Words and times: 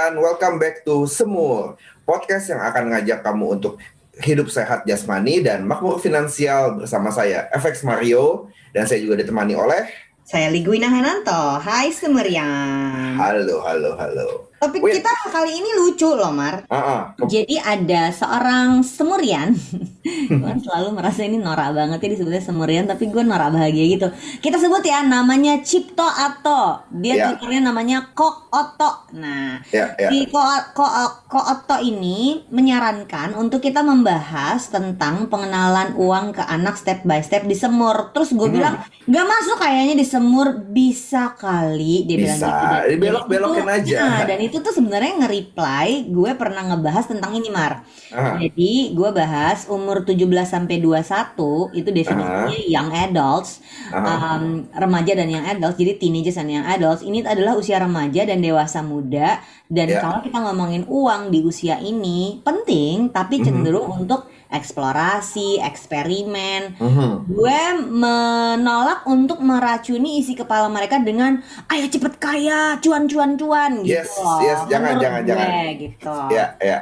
Semurian, 0.00 0.16
welcome 0.16 0.56
back 0.56 0.80
to 0.80 1.04
Semur, 1.04 1.76
podcast 2.08 2.48
yang 2.48 2.64
akan 2.64 2.88
ngajak 2.88 3.20
kamu 3.20 3.60
untuk 3.60 3.76
hidup 4.24 4.48
sehat 4.48 4.88
jasmani 4.88 5.44
dan 5.44 5.68
makmur 5.68 6.00
finansial 6.00 6.80
bersama 6.80 7.12
saya, 7.12 7.52
FX 7.52 7.84
Mario, 7.84 8.48
dan 8.72 8.88
saya 8.88 9.04
juga 9.04 9.20
ditemani 9.20 9.52
oleh 9.52 9.84
Saya 10.24 10.48
Liguina 10.48 10.88
Hananto. 10.88 11.60
Hai 11.60 11.92
Semerian. 11.92 13.20
Halo, 13.20 13.60
halo, 13.60 13.92
halo. 14.00 14.48
Topik 14.60 14.84
Wait. 14.84 15.00
kita 15.00 15.08
kali 15.26 15.56
ini 15.56 15.70
lucu 15.74 16.04
loh, 16.06 16.28
Mar. 16.28 16.68
Ke- 16.68 17.24
Jadi 17.24 17.56
ada 17.56 18.12
seorang 18.12 18.84
Semurian. 18.84 19.56
gue 20.30 20.52
selalu 20.60 20.88
merasa 20.92 21.22
ini 21.22 21.36
norak 21.36 21.72
banget 21.72 21.96
ya 21.98 22.08
disebutnya 22.12 22.40
Semurian, 22.40 22.84
tapi 22.84 23.08
gue 23.08 23.20
norak 23.20 23.50
bahagia 23.50 23.84
gitu. 23.90 24.08
Kita 24.38 24.56
sebut 24.56 24.80
ya 24.82 25.00
namanya 25.00 25.60
Cipto 25.60 26.04
Ato. 26.04 26.84
Dia 26.92 27.14
Ya. 27.14 27.24
twitternya 27.26 27.60
namanya 27.62 28.12
Kok 28.12 28.36
Oto. 28.50 28.90
Nah, 29.12 29.64
ya, 29.68 29.96
ya. 29.96 30.08
Si 30.08 30.28
Ko, 30.28 30.40
Ko, 30.72 30.84
Ko 31.24 31.40
Otto 31.40 31.80
ini 31.80 32.44
menyarankan 32.46 33.32
untuk 33.34 33.58
kita 33.58 33.80
membahas 33.80 34.68
tentang 34.68 35.24
pengenalan 35.26 35.96
uang 35.96 36.32
ke 36.32 36.42
anak 36.42 36.76
step 36.76 37.00
by 37.02 37.20
step 37.20 37.44
di 37.44 37.54
semur. 37.54 38.12
Terus 38.12 38.30
gue 38.30 38.44
Hmm. 38.44 38.54
bilang 38.54 38.74
gak 39.02 39.24
masuk 39.26 39.56
kayaknya 39.58 39.94
di 39.94 40.04
semur 40.04 40.52
bisa 40.66 41.32
kali 41.32 42.04
dia 42.04 42.16
bilang 42.18 42.36
Bisa, 42.36 42.44
gitu. 42.46 42.60
Dan- 42.60 42.72
dan 42.76 42.90
dibelok-belokin 42.90 43.64
itu- 43.64 43.76
aja. 43.88 43.98
Nah, 44.02 44.20
dan 44.22 44.38
itu 44.40 44.49
tuh 44.58 44.74
sebenarnya 44.74 45.22
nge-reply 45.22 46.10
gue 46.10 46.30
pernah 46.34 46.66
ngebahas 46.74 47.06
tentang 47.06 47.38
ini 47.38 47.46
Mar. 47.54 47.86
Ah, 48.10 48.34
Jadi 48.34 48.90
gue 48.98 49.10
bahas 49.14 49.70
umur 49.70 50.02
17 50.02 50.50
sampai 50.50 50.82
21 50.82 51.70
itu 51.70 51.90
definisinya 51.94 52.58
young 52.66 52.90
adults, 52.90 53.62
um, 54.02 54.66
remaja 54.74 55.14
dan 55.14 55.30
young 55.30 55.46
adults. 55.46 55.78
Jadi 55.78 56.02
teenagers 56.02 56.34
dan 56.34 56.50
young 56.50 56.66
adults 56.66 57.06
ini 57.06 57.22
adalah 57.22 57.54
usia 57.54 57.78
remaja 57.78 58.26
dan 58.26 58.42
dewasa 58.42 58.82
muda. 58.82 59.38
Dan 59.70 59.86
Ya. 59.86 60.02
kalau 60.02 60.18
kita 60.18 60.34
ngomongin 60.42 60.82
uang 60.90 61.30
di 61.30 61.46
usia 61.46 61.78
ini 61.78 62.42
penting, 62.42 63.14
tapi 63.14 63.38
Mhm. 63.38 63.44
cenderung 63.46 63.86
untuk 63.94 64.26
eksplorasi, 64.50 65.62
eksperimen. 65.62 66.74
mhm. 66.74 67.30
Gue 67.30 67.60
menolak 67.86 69.06
untuk 69.06 69.38
meracuni 69.38 70.18
isi 70.18 70.34
kepala 70.34 70.66
mereka 70.66 70.98
dengan 70.98 71.38
ayo 71.70 71.86
cepet 71.86 72.18
kaya, 72.18 72.82
cuan 72.82 73.06
cuan 73.06 73.38
cuan 73.38 73.86
gitu. 73.86 73.94
Yes, 73.94 74.10
loh. 74.18 74.42
yes, 74.42 74.60
jangan, 74.66 74.98
Menurut 74.98 75.02
jangan, 75.06 75.20
gue, 75.22 75.28
jangan. 75.30 75.50
gitu. 75.78 76.14
Ya, 76.34 76.46
ya. 76.58 76.78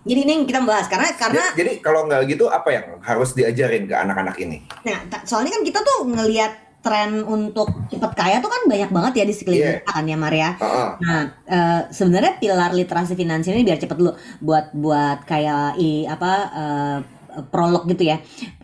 Jadi 0.00 0.20
ini 0.24 0.32
yang 0.32 0.46
kita 0.48 0.64
bahas 0.64 0.88
karena 0.88 1.12
karena 1.12 1.44
Jadi, 1.52 1.60
jadi 1.60 1.72
kalau 1.84 2.08
nggak 2.08 2.24
gitu 2.24 2.48
apa 2.48 2.72
yang 2.72 2.84
harus 3.04 3.36
diajarin 3.36 3.84
ke 3.84 3.92
anak-anak 3.92 4.32
ini? 4.40 4.64
Nah, 4.80 4.96
soalnya 5.28 5.52
kan 5.52 5.60
kita 5.60 5.84
tuh 5.84 6.08
ngelihat 6.08 6.69
tren 6.80 7.20
untuk 7.20 7.68
cepet 7.86 8.12
kaya 8.12 8.36
tuh 8.38 8.48
kan 8.48 8.64
banyak 8.64 8.88
banget 8.88 9.12
ya 9.14 9.24
di 9.24 9.34
sekeliling 9.34 9.60
Iya. 9.62 9.76
kita 9.78 9.92
kan 9.92 10.04
ya 10.04 10.16
Maria. 10.16 10.48
Ah, 10.54 10.64
ah. 10.64 10.90
Nah, 10.96 11.22
eh, 11.44 11.80
sebenarnya 11.88 12.36
pilar 12.36 12.70
literasi 12.70 13.12
finansial 13.12 13.52
ini 13.52 13.64
biar 13.64 13.76
cepet 13.76 13.94
dulu 13.94 14.12
buat 14.40 14.72
buat 14.72 15.22
kayak 15.22 15.76
i 15.76 16.04
apa 16.04 16.30
eh, 16.50 16.98
prolog 17.46 17.84
gitu 17.86 18.04
ya. 18.06 18.16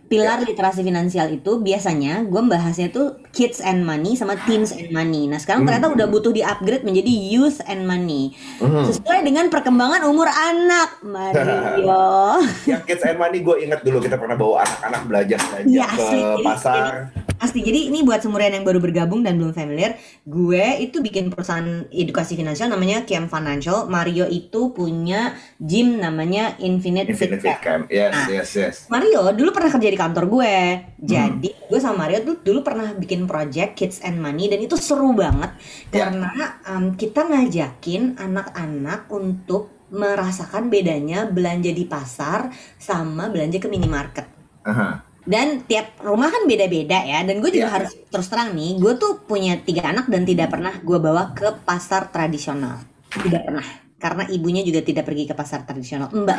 Pilar 0.06 0.38
literasi 0.40 0.80
finansial 0.80 1.26
itu 1.28 1.58
biasanya 1.58 2.22
gue 2.22 2.38
bahasnya 2.40 2.88
tuh 2.88 3.18
kids 3.30 3.58
and 3.58 3.82
money 3.82 4.14
sama 4.14 4.38
teens 4.40 4.70
and 4.70 4.88
money. 4.88 5.26
Nah 5.26 5.36
sekarang 5.36 5.66
ternyata 5.66 5.90
udah 5.90 6.06
butuh 6.06 6.30
di 6.30 6.40
upgrade 6.40 6.86
menjadi 6.86 7.10
youth 7.10 7.58
and 7.64 7.84
money. 7.84 8.30
Mhm. 8.56 8.86
Sesuai 8.86 9.26
dengan 9.26 9.50
perkembangan 9.50 10.06
umur 10.06 10.30
anak, 10.30 11.02
Mario. 11.02 12.38
Yang 12.70 12.82
kids 12.86 13.02
and 13.04 13.18
money 13.18 13.42
gue 13.42 13.56
ingat 13.60 13.82
dulu 13.82 13.98
kita 13.98 14.14
pernah 14.14 14.34
bawa 14.34 14.62
anak-anak 14.62 15.00
belajar 15.04 15.38
belanja 15.42 15.66
Iya, 15.66 15.84
ke 15.84 15.98
asli. 15.98 16.20
Jadi- 16.22 16.46
pasar. 16.46 16.92
Pasti. 17.36 17.60
Jadi 17.60 17.92
ini 17.92 18.00
buat 18.00 18.20
semurian 18.20 18.52
yang 18.52 18.64
baru 18.64 18.80
bergabung 18.80 19.20
dan 19.20 19.36
belum 19.36 19.52
familiar, 19.52 19.96
gue 20.24 20.64
itu 20.80 21.04
bikin 21.04 21.28
perusahaan 21.28 21.84
edukasi 21.92 22.34
finansial 22.34 22.72
namanya 22.72 23.04
Kiam 23.04 23.28
Financial. 23.28 23.84
Mario 23.86 24.24
itu 24.26 24.72
punya 24.72 25.36
gym 25.56 26.00
namanya 26.00 26.56
Infinite, 26.58 27.12
Infinite 27.12 27.44
Fit 27.44 27.60
Camp. 27.60 27.86
Yes, 27.88 28.12
Nah. 28.12 28.26
yes, 28.32 28.50
yes. 28.56 28.76
Mario 28.88 29.30
dulu 29.36 29.52
pernah 29.52 29.70
kerja 29.70 29.88
di 29.88 29.98
kantor 29.98 30.24
gue. 30.26 30.54
Hmm. 30.96 31.04
Jadi 31.04 31.50
gue 31.68 31.80
sama 31.80 32.08
Mario 32.08 32.24
tuh 32.24 32.36
dulu 32.40 32.64
pernah 32.64 32.92
bikin 32.92 33.28
project 33.28 33.76
Kids 33.76 33.98
and 34.02 34.16
Money 34.18 34.48
dan 34.48 34.60
itu 34.60 34.74
seru 34.74 35.12
banget 35.12 35.52
Ya. 35.92 36.08
karena 36.10 36.30
um, 36.66 36.96
kita 36.96 37.26
ngajakin 37.26 38.16
anak-anak 38.16 39.06
untuk 39.12 39.70
merasakan 39.86 40.66
bedanya 40.66 41.30
belanja 41.30 41.70
di 41.70 41.86
pasar 41.86 42.50
sama 42.74 43.30
belanja 43.30 43.62
ke 43.62 43.70
minimarket. 43.70 44.26
Aha. 44.66 45.05
Dan 45.26 45.66
tiap 45.66 45.98
rumah 46.00 46.30
kan 46.30 46.46
beda-beda 46.46 47.02
ya. 47.02 47.26
Dan 47.26 47.42
gue 47.42 47.50
juga 47.50 47.68
Iya. 47.68 47.74
harus 47.82 47.92
terus 48.08 48.28
terang 48.30 48.54
nih, 48.54 48.78
gue 48.78 48.92
tuh 48.96 49.26
punya 49.26 49.58
tiga 49.58 49.82
anak 49.90 50.06
dan 50.06 50.22
tidak 50.22 50.48
pernah 50.54 50.74
gue 50.78 50.98
bawa 51.02 51.34
ke 51.34 51.50
pasar 51.66 52.08
tradisional. 52.14 52.86
Tidak 53.10 53.42
pernah. 53.42 53.85
Karena 53.96 54.28
ibunya 54.28 54.60
juga 54.60 54.84
tidak 54.84 55.08
pergi 55.08 55.24
ke 55.24 55.32
pasar 55.32 55.64
tradisional. 55.64 56.12
Mbak 56.12 56.36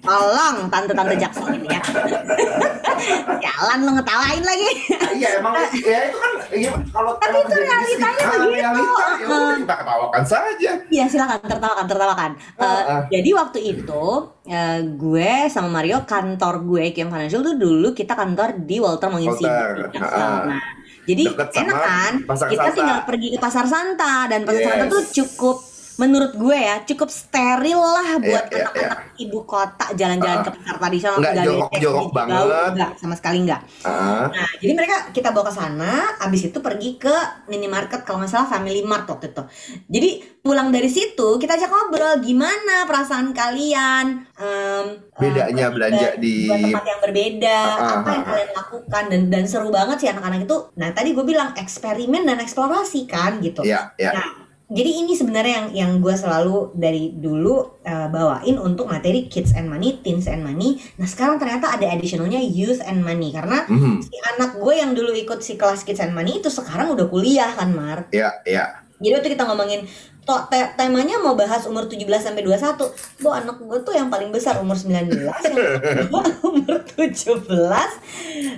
Tolong 0.00 0.68
tante-tante 0.68 1.16
jaksel 1.16 1.48
ini 1.56 1.68
ya. 1.68 1.80
Jalan 3.44 3.78
lo 3.82 3.90
ngetawain 3.92 4.40
lagi. 4.40 4.70
Iya 5.16 5.40
emang 5.40 5.52
ya 5.74 5.98
itu 6.06 6.16
kan 6.16 6.32
iya, 6.50 6.70
kalau 6.88 7.12
Tapi 7.16 7.38
itu 7.38 7.54
realitanya 7.56 8.22
ah, 8.22 8.32
begitu. 8.36 8.52
realita 8.52 9.04
ya 9.16 9.26
Heeh. 9.26 9.52
kita 9.60 9.74
ketawakan 9.76 10.24
saja. 10.24 10.70
Iya 10.86 11.04
silakan 11.08 11.38
tertawakan 11.40 11.86
tertawakan. 11.86 12.30
Eh, 12.36 12.64
Heeh. 12.64 13.00
Jadi 13.10 13.30
waktu 13.32 13.58
itu 13.66 14.04
eh, 14.44 14.80
gue 14.86 15.30
sama 15.48 15.68
Mario 15.72 16.04
kantor 16.04 16.54
gue 16.62 16.84
Kiam 16.92 17.08
Financial 17.08 17.40
tuh 17.40 17.56
dulu 17.56 17.92
kita 17.92 18.12
kantor 18.12 18.60
di 18.60 18.76
Walter 18.76 19.08
Mangisi. 19.08 19.44
Walter, 19.44 19.88
heeh. 19.92 20.36
Nah, 20.46 20.62
jadi 21.06 21.22
enak 21.32 21.76
kan? 21.76 22.12
Kita 22.24 22.36
Santa. 22.36 22.76
tinggal 22.76 22.98
pergi 23.04 23.28
ke 23.32 23.38
pasar 23.38 23.64
Santa 23.64 24.26
dan 24.26 24.44
pasar 24.44 24.62
Santa 24.62 24.84
Yes. 24.84 24.92
tuh 24.92 25.02
cukup 25.14 25.56
menurut 25.96 26.32
gue 26.32 26.52
ya 26.54 26.76
cukup 26.84 27.08
steril 27.08 27.76
lah 27.76 28.16
buat 28.16 28.44
Iya, 28.46 28.52
iya, 28.52 28.64
anak-anak 28.68 29.00
ibu 29.16 29.38
kota 29.42 29.86
jalan-jalan 29.92 30.38
ke 30.40 30.50
pasar 30.52 30.74
tradisional 30.76 31.16
Nggak 31.16 31.34
jorok-jorok 31.42 31.96
yang 31.96 32.12
bau, 32.12 32.14
banget. 32.14 32.70
nggak 32.76 32.90
sama 32.96 33.14
sekali 33.14 33.38
nggak. 33.42 33.60
Ah, 33.82 34.28
Nah, 34.28 34.50
jadi 34.56 34.72
mereka 34.72 34.96
kita 35.10 35.28
bawa 35.30 35.44
ke 35.46 35.54
sana, 35.54 35.92
abis 36.20 36.42
itu 36.46 36.58
pergi 36.60 36.90
ke 36.96 37.14
minimarket 37.46 38.02
kalau 38.02 38.20
nggak 38.20 38.28
salah 38.28 38.44
Family 38.46 38.80
Mart 38.80 39.06
waktu 39.06 39.30
itu. 39.30 39.42
Jadi 39.88 40.10
pulang 40.38 40.68
dari 40.68 40.86
situ 40.86 41.28
kita 41.36 41.56
ajak 41.56 41.66
ngobrol 41.66 42.20
gimana 42.20 42.84
perasaan 42.84 43.32
kalian, 43.32 44.06
em, 44.36 44.84
Bedanya 45.16 45.66
eh, 45.66 45.72
belanja 45.72 46.08
di- 46.16 46.44
tempat 46.46 46.84
yang 46.84 47.00
berbeda, 47.00 47.58
Ah, 47.74 47.92
apa 47.96 48.08
yang 48.10 48.24
kalian 48.24 48.50
lakukan 48.52 49.04
dan 49.08 49.20
dan 49.26 49.44
seru 49.44 49.68
banget 49.68 49.96
sih 49.98 50.08
anak-anak 50.08 50.44
itu. 50.44 50.56
Nah 50.76 50.92
tadi 50.92 51.10
gue 51.10 51.24
bilang 51.24 51.56
eksperimen 51.56 52.22
dan 52.22 52.36
eksplorasi 52.36 53.00
kan 53.04 53.40
gitu. 53.40 53.64
ya, 53.64 53.96
ya. 53.96 54.12
Nah, 54.12 54.45
jadi 54.66 54.90
ini 55.06 55.14
sebenarnya 55.14 55.52
yang 55.54 55.68
yang 55.70 55.92
gue 56.02 56.10
selalu 56.10 56.74
dari 56.74 57.14
dulu 57.14 57.78
uh, 57.86 58.08
bawain 58.10 58.58
untuk 58.58 58.90
materi 58.90 59.30
kids 59.30 59.54
and 59.54 59.70
money, 59.70 60.02
teens 60.02 60.26
and 60.26 60.42
money. 60.42 60.82
Nah 60.98 61.06
sekarang 61.06 61.38
ternyata 61.38 61.70
ada 61.70 61.86
additionalnya 61.86 62.42
youth 62.42 62.82
and 62.82 63.06
money 63.06 63.30
karena 63.30 63.62
Mhm. 63.70 64.02
si 64.02 64.16
anak 64.34 64.58
gue 64.58 64.74
yang 64.74 64.90
dulu 64.90 65.14
ikut 65.14 65.38
si 65.38 65.54
kelas 65.54 65.86
kids 65.86 66.02
and 66.02 66.10
money 66.10 66.42
itu 66.42 66.50
sekarang 66.50 66.90
udah 66.90 67.06
kuliah 67.06 67.54
kan 67.54 67.70
Mar. 67.70 68.10
Ya, 68.10 68.42
ya. 68.42 68.82
Jadi 68.98 69.12
waktu 69.12 69.30
kita 69.38 69.44
ngomongin 69.46 69.86
to, 70.26 70.34
te- 70.50 70.74
temanya 70.74 71.22
mau 71.22 71.32
bahas 71.32 71.62
umur 71.64 71.86
17 71.86 72.02
sampai 72.18 72.42
21. 72.42 73.22
Bu 73.22 73.30
anak 73.30 73.56
gue 73.56 73.78
tuh 73.80 73.94
yang 73.94 74.10
paling 74.10 74.34
besar 74.34 74.58
umur 74.58 74.74
19, 74.74 75.06
yang 75.14 75.56
umur 76.50 76.76
17. 76.82 77.46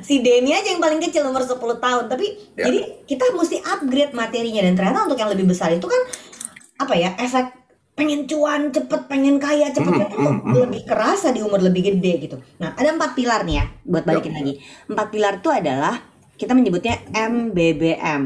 Si 0.01 0.25
Demi 0.25 0.51
aja 0.51 0.73
yang 0.73 0.81
paling 0.81 0.99
kecil 0.99 1.29
umur 1.29 1.45
10 1.45 1.55
tahun. 1.79 2.05
Tapi 2.09 2.27
Ya. 2.57 2.67
jadi 2.67 3.05
kita 3.05 3.31
mesti 3.31 3.61
upgrade 3.63 4.11
materinya 4.11 4.65
dan 4.65 4.75
ternyata 4.75 5.07
untuk 5.07 5.15
yang 5.15 5.31
lebih 5.31 5.47
besar 5.47 5.71
itu 5.71 5.87
kan 5.87 6.03
apa 6.79 6.95
ya 6.95 7.15
efek 7.15 7.55
pengen 7.95 8.27
cuan 8.27 8.71
cepet, 8.71 9.11
pengen 9.11 9.43
kaya 9.43 9.69
cepet 9.69 9.91
itu 9.91 10.15
hmm, 10.15 10.39
hmm. 10.47 10.55
lebih 10.55 10.83
kerasa 10.87 11.35
di 11.35 11.43
umur 11.43 11.59
lebih 11.59 11.83
gede 11.83 12.31
gitu. 12.31 12.37
Nah, 12.63 12.71
ada 12.79 12.95
empat 12.95 13.19
pilar 13.19 13.43
nih 13.43 13.59
ya, 13.59 13.65
buat 13.83 14.07
balikin 14.07 14.39
lagi. 14.39 14.63
Empat 14.87 15.07
pilar 15.11 15.43
itu 15.43 15.51
adalah 15.51 15.99
kita 16.39 16.55
menyebutnya 16.55 16.95
MBBM. 17.11 18.23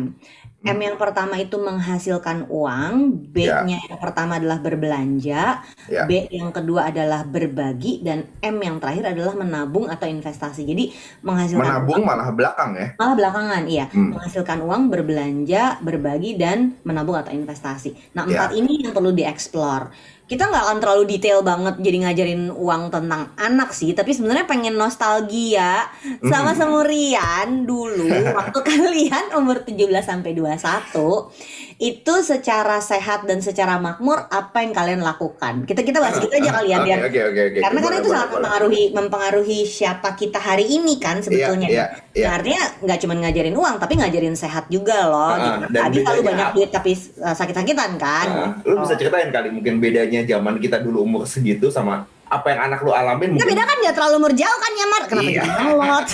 M 0.62 0.78
yang 0.78 0.94
pertama 0.94 1.34
itu 1.42 1.58
menghasilkan 1.58 2.46
uang, 2.46 2.94
B-nya 3.34 3.82
yang 3.82 3.98
pertama 3.98 4.38
adalah 4.38 4.62
berbelanja, 4.62 5.58
Ya. 5.90 6.06
B 6.06 6.30
yang 6.30 6.54
kedua 6.54 6.86
adalah 6.86 7.26
berbagi, 7.26 7.98
dan 7.98 8.30
M 8.38 8.62
yang 8.62 8.78
terakhir 8.78 9.10
adalah 9.10 9.34
menabung 9.34 9.90
atau 9.90 10.06
investasi. 10.06 10.62
Jadi 10.62 10.94
menghasilkan 11.26 11.66
Menabung 11.66 12.06
malah 12.06 12.30
belakang 12.30 12.78
ya. 12.78 12.94
malah 12.94 13.14
belakangan 13.18 13.62
iya 13.66 13.90
Hmm. 13.90 14.14
menghasilkan 14.14 14.58
uang 14.62 14.82
berbelanja 14.86 15.82
berbagi 15.82 16.38
dan 16.38 16.78
menabung 16.86 17.18
atau 17.18 17.34
investasi 17.34 18.14
nah 18.14 18.22
Ya. 18.24 18.46
empat 18.46 18.50
ini 18.54 18.86
yang 18.86 18.94
perlu 18.94 19.10
dieksplor 19.10 19.90
kita 20.32 20.48
nggak 20.48 20.64
akan 20.64 20.78
terlalu 20.80 21.04
detail 21.12 21.44
banget 21.44 21.76
jadi 21.76 22.08
ngajarin 22.08 22.48
uang 22.48 22.88
tentang 22.88 23.36
anak 23.36 23.76
sih 23.76 23.92
tapi 23.92 24.16
sebenarnya 24.16 24.48
pengen 24.48 24.80
nostalgia 24.80 25.92
sama 26.24 26.56
Hmm. 26.56 26.58
semurian 26.64 27.68
dulu 27.68 28.08
waktu 28.32 28.58
kalian 28.72 29.36
umur 29.36 29.60
17 29.60 29.76
sampai 30.00 30.32
21 30.32 31.71
itu 31.82 32.14
secara 32.22 32.78
sehat 32.78 33.26
dan 33.26 33.42
secara 33.42 33.74
makmur 33.82 34.30
apa 34.30 34.62
yang 34.62 34.70
kalian 34.70 35.02
lakukan 35.02 35.66
kita 35.66 35.82
kita 35.82 35.98
bahas 35.98 36.22
gitu 36.22 36.30
aja 36.30 36.62
kali 36.62 36.70
ya 36.70 36.78
Oke, 36.78 36.86
biar 36.86 36.98
Oke 37.02 37.20
oke 37.26 37.40
oke. 37.50 37.58
karena 37.58 37.78
kan 37.82 37.90
Boleh, 37.90 37.98
itu 37.98 38.08
sangat 38.14 38.28
mempengaruhi 38.30 38.82
mempengaruhi 38.94 39.60
siapa 39.66 40.14
kita 40.14 40.38
hari 40.38 40.64
ini 40.68 40.94
kan 41.02 41.18
sebetulnya. 41.18 41.68
Iya, 41.68 41.84
iya, 42.14 42.26
Nah, 42.28 42.32
artinya 42.38 42.62
nggak 42.86 42.98
cuma 43.02 43.14
ngajarin 43.18 43.56
uang 43.56 43.74
tapi 43.82 43.92
ngajarin 43.98 44.36
sehat 44.38 44.70
juga 44.70 45.10
loh. 45.10 45.34
Ah, 45.34 45.38
gitu. 45.42 45.74
Tadi 45.74 45.96
selalu 45.98 46.20
bedanya 46.22 46.30
banyak 46.30 46.48
duit 46.54 46.70
tapi 46.70 46.92
uh, 47.18 47.34
sakit-sakitan 47.34 47.90
kan. 47.98 48.26
Ah, 48.30 48.50
lu 48.62 48.78
bisa 48.86 48.94
ceritain 48.94 49.28
kali 49.34 49.48
mungkin 49.50 49.82
bedanya 49.82 50.20
zaman 50.22 50.62
kita 50.62 50.78
dulu 50.78 51.02
umur 51.02 51.22
segitu 51.26 51.66
sama 51.72 52.06
apa 52.32 52.46
yang 52.48 52.60
anak 52.64 52.80
lu 52.80 52.90
alamin 52.90 53.28
Ya 53.28 53.34
mungkin 53.36 53.48
beda 53.52 53.62
kan 53.62 53.76
nggak 53.78 53.94
terlalu 53.94 54.14
umur 54.16 54.32
jauh 54.32 54.58
kan 54.58 54.72
ya 54.72 54.86
Mar? 54.88 55.02
Kenapa 55.04 55.28
Iya. 55.28 55.42
jadi 55.42 55.52
alot? 55.68 56.06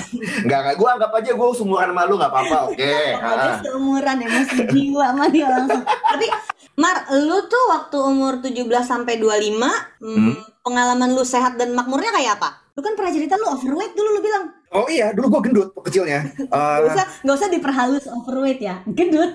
Enggak, 0.42 0.58
enggak. 0.62 0.74
Gue 0.74 0.88
anggap 0.90 1.10
aja 1.14 1.30
gue 1.30 1.46
seumuran 1.54 1.88
sama 1.88 2.02
lu 2.04 2.14
nggak 2.16 2.30
apa-apa, 2.30 2.56
oke. 2.68 2.92
Aja 3.14 3.48
Ah. 3.48 3.56
seumuran 3.60 4.16
emosi 4.20 4.58
jiwa 4.66 5.04
sama 5.08 5.24
dia 5.28 5.46
langsung. 5.46 5.82
Tapi 5.86 6.26
Mar, 6.74 6.96
lu 7.12 7.38
tuh 7.44 7.64
waktu 7.68 7.96
umur 7.98 8.32
17 8.38 8.54
sampai 8.84 9.14
25 9.16 9.66
hmm, 9.98 10.14
Hmm. 10.14 10.34
pengalaman 10.62 11.10
lu 11.10 11.22
sehat 11.22 11.54
dan 11.54 11.70
makmurnya 11.72 12.10
kayak 12.12 12.38
apa? 12.38 12.62
Lu 12.72 12.80
kan 12.80 12.94
pernah 12.94 13.10
cerita 13.10 13.34
lu 13.34 13.46
overweight 13.48 13.94
dulu 13.94 14.08
lu 14.12 14.20
bilang. 14.20 14.57
Oh 14.68 14.84
iya, 14.84 15.16
dulu 15.16 15.38
gue 15.38 15.48
gendut 15.48 15.72
kecilnya. 15.80 16.28
Eh, 16.36 16.46
Gak 16.48 16.92
usah 16.92 17.06
gak 17.24 17.36
usah 17.40 17.48
diperhalus 17.48 18.04
overweight 18.04 18.60
ya. 18.60 18.84
Gendut. 18.84 19.32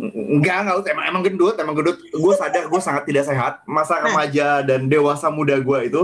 enggak, 0.00 0.56
enggak 0.64 0.76
usah. 0.80 0.88
Emang, 0.92 1.06
emang 1.08 1.22
gendut, 1.22 1.54
emang 1.56 1.74
gendut. 1.76 1.98
Gue 2.08 2.32
sadar 2.32 2.64
gue 2.64 2.80
sangat 2.80 3.04
tidak 3.04 3.24
sehat. 3.24 3.60
Masa 3.64 4.00
Nah. 4.00 4.08
remaja 4.08 4.60
dan 4.60 4.88
dewasa 4.88 5.28
muda 5.28 5.56
gue 5.56 5.78
itu, 5.84 6.02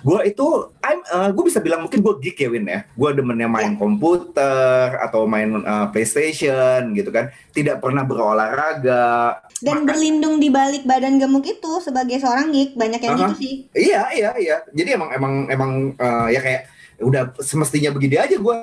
gue 0.00 0.20
itu, 0.24 0.46
I'm, 0.80 1.00
gue 1.32 1.44
bisa 1.44 1.60
bilang 1.60 1.84
mungkin 1.84 2.00
gue 2.00 2.14
geek 2.20 2.40
ya 2.40 2.48
Win 2.48 2.64
ya. 2.64 2.88
Gue 2.92 3.12
demennya 3.12 3.48
main 3.48 3.76
komputer 3.76 4.96
atau 4.98 5.24
main 5.24 5.60
eh, 5.60 5.86
PlayStation 5.92 6.92
gitu 6.92 7.12
kan. 7.12 7.28
Tidak 7.52 7.78
pernah 7.78 8.04
berolahraga. 8.04 9.44
Dan 9.60 9.84
berlindung 9.84 10.40
di 10.40 10.48
balik 10.48 10.88
badan 10.88 11.20
gemuk 11.20 11.44
itu 11.44 11.84
sebagai 11.84 12.16
seorang 12.16 12.48
geek 12.48 12.80
banyak 12.80 13.00
yang 13.00 13.12
Aha. 13.12 13.20
gitu 13.28 13.34
sih. 13.36 13.54
Iya, 13.72 14.02
iya, 14.10 14.30
iya. 14.36 14.56
Jadi 14.72 14.96
emang 14.96 15.12
emang 15.12 15.32
emang 15.48 15.70
eh, 15.94 16.28
ya 16.32 16.40
kayak 16.40 16.62
udah 17.00 17.32
semestinya 17.40 17.90
begini 17.96 18.20
aja 18.20 18.36
gue 18.36 18.54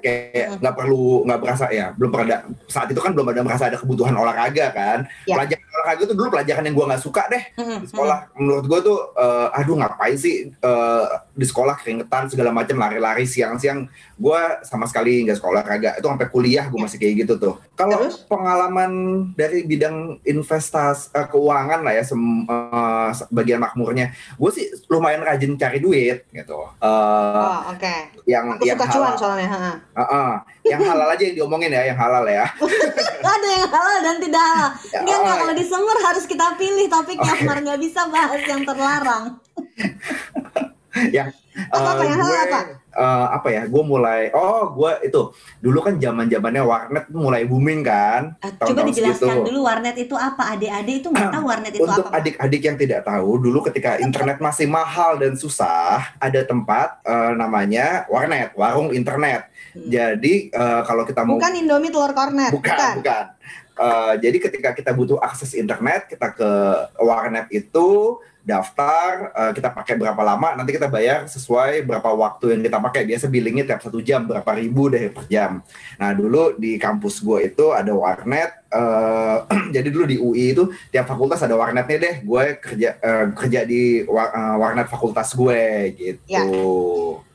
kayak 0.00 0.58
nggak 0.64 0.74
perlu 0.74 1.28
nggak 1.28 1.40
berasa 1.44 1.68
ya 1.68 1.92
belum 1.92 2.08
pernah 2.08 2.26
ada- 2.40 2.44
saat 2.64 2.88
itu 2.88 3.00
kan 3.04 3.12
belum 3.12 3.28
ada 3.28 3.40
merasa 3.44 3.68
ada 3.68 3.76
kebutuhan 3.76 4.16
olahraga 4.16 4.72
kan. 4.72 4.98
Ya. 5.28 5.36
pelajaran 5.36 5.68
olahraga 5.76 6.00
itu 6.08 6.14
dulu 6.16 6.28
pelajaran 6.32 6.64
yang 6.64 6.74
gue 6.74 6.86
nggak 6.88 7.02
suka 7.04 7.22
deh. 7.28 7.42
Mm-mm, 7.60 7.78
di 7.84 7.86
sekolah 7.92 8.18
menurut 8.34 8.64
gue 8.64 8.78
tuh 8.80 8.98
eh, 9.12 9.58
aduh 9.60 9.76
ngapain 9.76 10.16
sih 10.16 10.48
eh, 10.48 11.04
di 11.32 11.42
sekolah 11.42 11.74
keringetan 11.74 12.28
segala 12.28 12.50
macam 12.50 12.76
lari-lari 12.76 13.24
siang-siang 13.24 13.88
gue 14.14 14.40
sama 14.62 14.84
sekali 14.84 15.24
nggak 15.24 15.36
sekolah 15.36 15.52
olahraga 15.54 15.96
itu 15.96 16.04
sampai 16.04 16.28
kuliah 16.28 16.64
gue 16.64 16.76
masih 16.76 16.96
kayak 16.96 17.14
gitu 17.20 17.34
tuh 17.36 17.54
kalau 17.72 17.96
pengalaman 18.26 18.92
dari 19.32 19.62
bidang 19.62 20.20
investasi 20.22 21.08
eh, 21.10 21.26
keuangan 21.26 21.80
lah 21.80 21.92
ya 21.92 22.02
sem- 22.02 22.44
eh, 22.44 23.10
bagian 23.28 23.58
makmurnya 23.58 24.10
gue 24.34 24.50
sih 24.50 24.66
lumayan 24.86 25.20
rajin 25.20 25.54
cari 25.54 25.78
duit 25.78 26.24
gitu 26.28 26.68
Eh, 26.78 26.90
Oh, 27.32 27.60
oke. 27.68 27.94
yang 28.24 28.52
Aku 28.52 28.62
yang 28.62 28.76
suka 28.76 28.86
halal 28.86 29.12
cuan 29.12 29.14
soalnya. 29.16 29.48
ha. 29.48 29.72
Ah, 29.92 30.02
ah. 30.04 30.32
yang 30.62 30.80
halal 30.80 31.08
aja 31.08 31.22
yang 31.22 31.34
diomongin 31.34 31.70
ya 31.70 31.82
yang 31.84 31.96
halal 31.96 32.24
ya 32.24 32.44
Ada 33.32 33.48
yang 33.56 33.66
halal 33.66 33.98
dan 34.00 34.16
tidak 34.18 34.42
halal. 34.42 34.70
Ya, 34.84 34.98
Enggak, 34.98 35.16
enggak. 35.16 35.36
Kalau 35.38 35.54
di 35.54 35.64
summer 35.64 35.96
harus 36.02 36.24
kita 36.26 36.46
pilih 36.54 36.86
topiknya. 36.86 37.32
Oke. 37.32 37.44
Mar 37.44 37.58
nggak 37.58 37.80
bisa 37.80 38.00
bahas 38.08 38.42
yang 38.42 38.62
terlarang. 38.62 39.24
yang 41.16 41.28
eh, 41.52 42.02
yang 42.02 42.16
halal 42.16 42.26
gue, 42.26 42.40
apa? 42.46 42.60
eh, 42.92 43.26
apa 43.32 43.48
ya 43.48 43.62
gue 43.64 43.82
mulai 43.82 44.28
oh 44.30 44.68
gue 44.70 44.92
itu 45.02 45.20
dulu 45.58 45.78
kan 45.80 45.96
zaman 45.96 46.26
zamannya 46.26 46.62
warnet 46.62 47.04
mulai 47.08 47.44
booming 47.44 47.80
kan 47.80 48.36
Eh, 48.38 48.52
Coba 48.52 48.60
tahun-tahun 48.66 48.88
dijelaskan 48.88 49.28
segitu. 49.32 49.46
dulu 49.48 49.58
warnet 49.62 49.96
itu 49.96 50.14
apa? 50.14 50.42
Adik-adik 50.52 50.94
itu 50.98 51.08
nggak 51.08 51.30
tahu 51.30 51.44
warnet 51.44 51.72
itu 51.72 51.82
Untuk 51.82 52.06
apa. 52.06 52.16
adik-adik 52.18 52.62
yang 52.62 52.76
tidak 52.76 53.00
tahu, 53.02 53.30
dulu 53.38 53.58
ketika 53.64 53.90
internet 53.98 54.38
masih 54.38 54.66
mahal 54.66 55.16
dan 55.16 55.32
susah, 55.34 56.12
ada 56.18 56.40
tempat 56.42 57.00
eh, 57.02 57.32
namanya 57.34 57.86
warnet, 58.06 58.52
warung 58.52 58.92
internet. 58.92 59.48
Hmm. 59.72 59.88
Jadi 59.88 60.34
eh, 60.48 60.80
kalau 60.82 61.02
kita 61.02 61.22
mau 61.22 61.36
Bukan 61.36 61.54
Indomie 61.54 61.88
telur 61.88 62.12
kornet. 62.12 62.50
bukan, 62.50 62.92
bukan. 63.00 63.24
Eh, 63.72 64.14
jadi 64.20 64.36
ketika 64.38 64.70
kita 64.72 64.92
butuh 64.92 65.16
akses 65.18 65.54
internet, 65.54 66.04
kita 66.06 66.28
ke 66.30 66.50
warnet 66.98 67.48
itu 67.50 68.20
daftar, 68.42 69.08
eh, 69.32 69.52
kita 69.52 69.70
pakai 69.70 69.94
berapa 69.94 70.18
lama, 70.20 70.52
nanti 70.52 70.74
kita 70.74 70.86
bayar 70.86 71.24
sesuai 71.24 71.82
berapa 71.82 72.10
waktu 72.10 72.52
yang 72.52 72.62
kita 72.62 72.78
pakai. 72.78 73.02
Biasa 73.04 73.26
billingnya 73.26 73.64
tiap 73.64 73.80
satu 73.80 73.98
jam 73.98 74.26
berapa 74.26 74.50
ribu 74.52 74.86
deh 74.86 75.08
per 75.08 75.24
jam. 75.26 75.62
Nah 75.96 76.10
dulu 76.10 76.54
di 76.54 76.74
kampus 76.76 77.22
gue 77.22 77.48
itu 77.48 77.70
ada 77.70 77.90
warnet. 77.92 78.60
eh, 78.72 79.38
jadi 79.76 79.88
dulu 79.88 80.04
di 80.04 80.16
UI 80.16 80.56
itu 80.56 80.64
tiap 80.88 81.04
fakultas 81.04 81.38
ada 81.38 81.54
warnetnya 81.54 81.98
deh. 81.98 82.14
Gue 82.22 82.56
kerja 82.56 82.96
eh, 82.98 83.26
kerja 83.30 83.60
di 83.62 83.82
wa- 84.04 84.32
eh, 84.32 84.56
warnet 84.56 84.88
fakultas 84.88 85.32
gue 85.32 85.62
gitu. 85.94 86.24
Ya. 86.26 86.42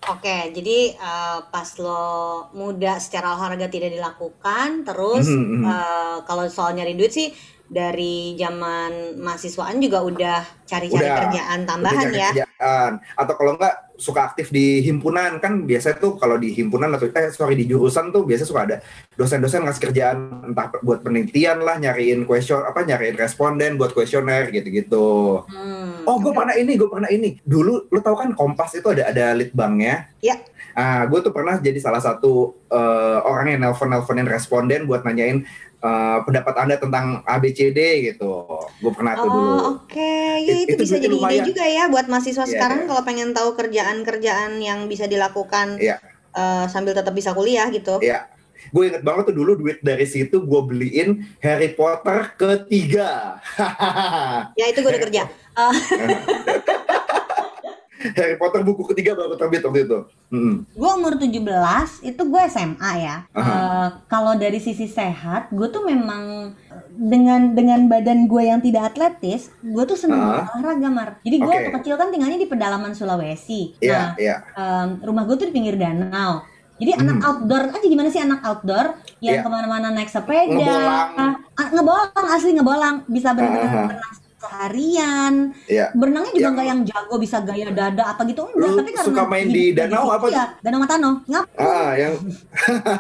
Oke, 0.08 0.38
jadi 0.52 0.78
eh, 0.94 1.40
pas 1.48 1.70
lo 1.78 2.02
muda 2.52 2.96
secara 2.98 3.36
olahraga 3.36 3.68
tidak 3.68 3.92
dilakukan, 3.92 4.82
terus 4.82 5.28
Mhm, 5.28 5.46
mhm. 5.60 5.64
eh, 5.64 6.18
kalau 6.24 6.44
soal 6.48 6.74
nyari 6.74 6.96
duit 6.96 7.12
sih 7.12 7.30
dari 7.68 8.40
zaman 8.40 9.20
mahasiswaan 9.20 9.84
juga 9.84 10.00
udah 10.00 10.40
cari-cari 10.64 11.08
Udah. 11.08 11.20
kerjaan 11.28 11.60
tambahan 11.68 12.08
cari 12.08 12.16
ya. 12.16 12.30
kerjaan. 12.32 12.92
Atau 13.16 13.34
kalau 13.36 13.52
enggak 13.60 13.76
suka 13.98 14.30
aktif 14.30 14.54
di 14.54 14.80
himpunan 14.86 15.42
kan 15.42 15.66
biasa 15.66 15.98
tuh 15.98 16.22
kalau 16.22 16.38
di 16.38 16.54
himpunan 16.54 16.94
atau 16.94 17.10
eh 17.12 17.34
sorry 17.34 17.58
di 17.58 17.66
jurusan 17.66 18.14
tuh 18.14 18.24
biasa 18.30 18.46
suka 18.46 18.62
ada 18.70 18.78
dosen-dosen 19.18 19.66
ngasih 19.66 19.84
kerjaan 19.90 20.18
entah 20.54 20.70
buat 20.86 21.02
penelitian 21.02 21.66
lah 21.66 21.82
nyariin 21.82 22.24
question 22.30 22.62
apa 22.62 22.86
nyariin 22.86 23.18
responden 23.18 23.76
buat 23.76 23.92
kuesioner 23.92 24.54
gitu-gitu. 24.54 25.44
Hmm. 25.50 26.08
Oh 26.08 26.22
gue 26.24 26.32
pernah 26.32 26.56
ini 26.56 26.78
gue 26.80 26.88
pernah 26.88 27.10
ini 27.12 27.42
dulu 27.44 27.92
lu 27.92 28.00
tahu 28.00 28.16
kan 28.16 28.30
Kompas 28.38 28.78
itu 28.80 28.88
ada 28.88 29.12
ada 29.12 29.36
litbangnya. 29.36 30.08
Ya. 30.24 30.40
Ah 30.78 31.04
gue 31.10 31.20
tuh 31.26 31.34
pernah 31.34 31.58
jadi 31.58 31.82
salah 31.82 32.00
satu 32.00 32.54
eh, 32.70 33.20
orang 33.26 33.58
yang 33.58 33.60
nelpon 33.66 33.90
nelponin 33.90 34.30
responden 34.30 34.86
buat 34.86 35.02
nanyain 35.02 35.42
eh, 35.78 36.18
pendapat 36.22 36.54
anda 36.58 36.76
tentang 36.76 37.06
ABCD 37.24 37.80
gitu. 38.08 38.46
Gue 38.78 38.92
pernah 38.92 39.14
tuh 39.14 39.28
dulu. 39.28 39.52
Oh 39.52 39.62
oke, 39.78 40.14
ya 40.40 40.54
It- 40.56 40.66
itu, 40.66 40.74
itu 40.74 40.82
bisa 40.84 40.98
jadi 40.98 41.08
ide 41.08 41.16
lumayan. 41.16 41.46
juga 41.46 41.64
ya 41.64 41.84
buat 41.86 42.06
mahasiswa 42.06 42.44
Iya, 42.44 42.52
sekarang 42.52 42.80
iya. 42.82 42.88
kalau 42.88 43.02
pengen 43.04 43.30
tahu 43.32 43.50
kerjaan-kerjaan 43.54 44.58
yang 44.58 44.86
bisa 44.86 45.06
dilakukan 45.06 45.78
Iya. 45.78 45.98
eh, 46.32 46.66
sambil 46.68 46.92
tetap 46.92 47.12
bisa 47.12 47.32
kuliah 47.32 47.70
gitu. 47.70 47.98
Iya. 48.00 48.26
Gue 48.68 48.90
inget 48.90 49.00
banget 49.00 49.30
tuh 49.30 49.38
dulu 49.38 49.54
duit 49.56 49.80
dari 49.80 50.04
situ 50.04 50.42
gue 50.42 50.62
beliin 50.64 51.10
Harry 51.40 51.72
Potter 51.72 52.34
ketiga. 52.34 53.38
Ya 54.58 54.66
itu 54.68 54.82
gue 54.82 54.90
udah 54.90 55.04
kerja. 55.04 55.24
Harry 58.14 58.36
Potter 58.36 58.62
buku 58.62 58.86
ketiga 58.88 59.14
baru 59.14 59.34
terbit 59.34 59.62
waktu 59.62 59.82
itu. 59.84 60.00
Mm-mm. 60.28 60.56
gue 60.68 60.90
umur 60.92 61.16
17 61.16 61.40
itu 62.04 62.22
gue 62.22 62.42
SMA 62.48 62.92
ya. 63.00 63.24
Aha. 63.32 63.48
Eh, 63.48 63.88
kalau 64.06 64.36
dari 64.36 64.60
sisi 64.60 64.86
sehat, 64.86 65.48
gue 65.50 65.68
tuh 65.68 65.82
memang 65.82 66.52
eh, 66.52 66.84
dengan 66.92 67.54
dengan 67.54 67.88
badan 67.88 68.28
gue 68.28 68.44
yang 68.44 68.60
tidak 68.60 68.92
atletis, 68.92 69.50
gue 69.58 69.84
tuh 69.84 69.96
seneng 69.96 70.20
olahraga 70.20 70.90
mar. 70.90 71.10
Jadi 71.22 71.36
gue 71.38 71.48
waktu 71.50 71.72
kecil 71.74 71.96
kan 71.96 72.10
tinggalnya 72.10 72.36
di 72.36 72.46
pedalaman 72.46 72.92
Sulawesi. 72.92 73.80
Iya, 73.80 73.94
Nah, 73.94 74.10
iya. 74.18 74.36
em, 74.54 75.00
rumah 75.00 75.24
gue 75.24 75.36
tuh 75.36 75.48
di 75.48 75.56
pinggir 75.56 75.76
danau. 75.76 76.44
Jadi 76.78 76.92
Hmm. 76.94 77.02
anak 77.02 77.18
outdoor 77.24 77.64
aja 77.72 77.88
gimana 77.88 78.10
sih 78.12 78.22
anak 78.22 78.38
outdoor 78.44 78.86
yang 79.18 79.42
Iya. 79.42 79.44
ke 79.44 79.50
mana-mana 79.50 79.90
naik 79.90 80.14
sepeda, 80.14 80.46
Ngebolang. 80.46 81.10
Ah, 81.58 81.68
ngebolang 81.74 82.28
asli 82.30 82.54
ngebolang 82.54 82.96
bisa 83.08 83.34
benar-benar 83.34 83.90
berenang 83.90 84.14
seharian. 84.38 85.34
Iya. 85.66 85.90
Berenangnya 85.98 86.32
juga 86.38 86.50
nggak 86.54 86.68
yang 86.70 86.82
jago 86.86 87.16
bisa 87.18 87.42
gaya 87.42 87.74
dada 87.74 88.04
apa 88.06 88.22
gitu 88.30 88.46
enggak, 88.46 88.70
Lu 88.70 88.78
tapi 88.78 88.92
karena 88.94 89.08
suka 89.10 89.24
main 89.26 89.48
di 89.50 89.64
danau 89.74 90.08
apa 90.14 90.26
ya, 90.30 90.46
danau 90.62 90.80
Matano. 90.80 91.12
Ngapung. 91.26 91.58
Ah, 91.58 91.92
yang 91.98 92.14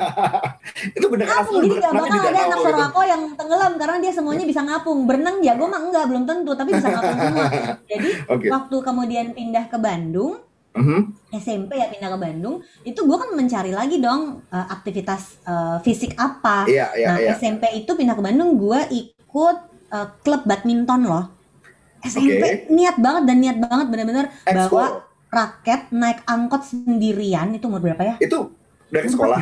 itu 0.98 1.06
beneran 1.06 1.34
Ngapung, 1.38 1.62
jadi 1.62 1.76
nggak 1.78 1.94
bakal 1.94 2.18
ada 2.18 2.30
anak 2.42 2.58
gitu. 2.58 2.66
Sorako 2.66 3.02
yang 3.06 3.22
tenggelam 3.38 3.74
karena 3.78 3.98
dia 4.02 4.12
semuanya 4.14 4.46
bisa 4.50 4.62
ngapung. 4.66 5.00
Berenang 5.06 5.38
jago 5.46 5.66
mah 5.70 5.82
enggak, 5.82 6.04
belum 6.10 6.24
tentu, 6.26 6.52
tapi 6.58 6.70
bisa 6.74 6.88
ngapung 6.90 7.18
semua. 7.22 7.46
Jadi 7.92 8.10
Oke. 8.34 8.48
waktu 8.50 8.78
kemudian 8.82 9.26
pindah 9.38 9.66
ke 9.70 9.78
Bandung, 9.78 10.42
Mhm. 10.78 11.34
SMP 11.42 11.74
ya 11.82 11.90
pindah 11.90 12.14
ke 12.14 12.20
Bandung, 12.22 12.62
itu 12.86 13.02
gue 13.02 13.18
kan 13.18 13.34
mencari 13.34 13.74
lagi 13.74 13.98
dong 13.98 14.46
eh, 14.46 14.68
aktivitas 14.70 15.42
eh, 15.42 15.78
fisik 15.82 16.14
apa. 16.14 16.70
Iya, 16.70 16.94
iya, 16.94 17.08
nah 17.10 17.18
iya. 17.18 17.34
SMP 17.34 17.66
itu 17.74 17.90
pindah 17.98 18.14
ke 18.14 18.22
Bandung, 18.22 18.62
gue 18.62 18.78
ikut 18.94 19.58
eh, 19.88 20.08
klub 20.22 20.42
badminton 20.44 21.02
loh. 21.04 21.26
SMP 22.00 22.70
niat 22.70 22.96
banget 22.98 23.24
dan 23.26 23.38
niat 23.38 23.58
banget 23.58 23.88
bener-bener 23.90 24.26
Ekskul. 24.46 24.78
bawa 24.78 24.88
raket 25.28 25.92
naik 25.92 26.24
angkot 26.24 26.64
sendirian 26.64 27.52
itu 27.52 27.66
umur 27.66 27.82
berapa 27.82 28.00
ya? 28.00 28.16
Itu 28.18 28.54
dari 28.88 29.10
sekolah. 29.10 29.40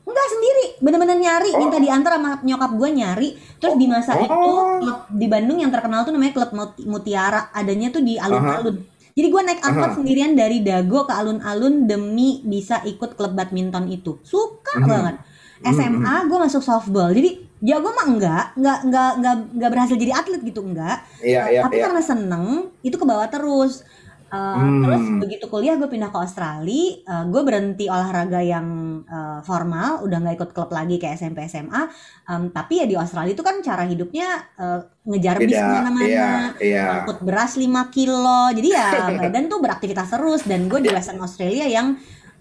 Enggak 0.00 0.26
sendiri, 0.26 0.64
bener-bener 0.82 1.16
nyari, 1.16 1.50
Oh. 1.54 1.60
minta 1.62 1.78
diantar 1.78 2.18
sama 2.18 2.42
nyokap 2.42 2.70
gue 2.74 2.88
nyari. 2.90 3.28
Terus 3.62 3.74
di 3.78 3.86
masa 3.86 4.18
Oh. 4.18 4.26
itu 4.26 4.34
klub 4.82 4.98
di 5.12 5.26
Bandung 5.30 5.62
yang 5.62 5.70
terkenal 5.70 6.02
tuh 6.02 6.10
namanya 6.10 6.34
klub 6.34 6.50
Mut- 6.50 6.82
Mutiara, 6.82 7.46
adanya 7.52 7.94
tuh 7.94 8.02
di 8.02 8.18
alun-alun. 8.18 8.82
Jadi 9.10 9.26
gue 9.28 9.42
naik 9.44 9.60
angkot 9.60 9.86
Aha. 9.86 9.96
sendirian 10.00 10.32
dari 10.34 10.64
Dago 10.64 11.04
ke 11.04 11.14
alun-alun 11.14 11.84
demi 11.84 12.42
bisa 12.42 12.82
ikut 12.82 13.14
klub 13.14 13.38
badminton 13.38 13.86
itu. 13.86 14.18
Suka 14.24 14.82
Mhm. 14.82 14.88
banget. 14.88 15.14
SMA 15.62 16.14
gue 16.26 16.38
masuk 16.40 16.62
softball. 16.64 17.12
Jadi 17.12 17.46
jago 17.60 17.88
mah 17.92 18.06
enggak, 18.08 18.44
enggak 18.56 18.78
enggak 18.84 19.10
enggak 19.16 19.34
enggak 19.52 19.70
berhasil 19.70 19.96
jadi 19.96 20.12
atlet 20.16 20.42
gitu 20.42 20.60
enggak. 20.64 20.96
Iya, 21.20 21.40
Uh, 21.40 21.48
iya, 21.52 21.60
tapi 21.64 21.76
iya. 21.76 21.84
karena 21.88 22.02
seneng 22.02 22.46
itu 22.80 22.96
ke 22.96 23.06
bawah 23.06 23.28
terus 23.28 23.84
Uh, 24.30 24.54
Hmm. 24.62 24.86
terus 24.86 25.02
begitu 25.18 25.50
kuliah 25.50 25.74
gue 25.74 25.90
pindah 25.90 26.14
ke 26.14 26.18
Australia 26.22 27.02
uh, 27.02 27.26
gue 27.26 27.42
berhenti 27.42 27.90
olahraga 27.90 28.38
yang 28.38 28.66
uh, 29.02 29.42
formal 29.42 30.06
udah 30.06 30.22
nggak 30.22 30.38
ikut 30.38 30.50
klub 30.54 30.70
lagi 30.70 31.02
kayak 31.02 31.18
SMP 31.18 31.50
SMA 31.50 31.90
Um, 32.30 32.54
tapi 32.54 32.78
ya 32.78 32.86
di 32.86 32.94
Australia 32.94 33.34
itu 33.34 33.42
kan 33.42 33.58
cara 33.58 33.82
hidupnya 33.82 34.30
uh, 34.54 34.86
ngejar 35.02 35.34
bis 35.34 35.50
Beda. 35.50 35.66
ke 35.66 35.74
mana-mana 35.82 36.06
Iya, 36.06 36.30
iya. 36.62 36.86
beras 37.26 37.58
5 37.58 37.66
kilo 37.90 38.54
jadi 38.54 38.68
ya 38.70 38.88
badan 39.26 39.50
tuh 39.50 39.58
beraktivitas 39.58 40.14
terus 40.14 40.46
dan 40.46 40.70
gue 40.70 40.78
di 40.78 40.94
Western 40.94 41.18
Australia 41.18 41.66
yang 41.66 41.98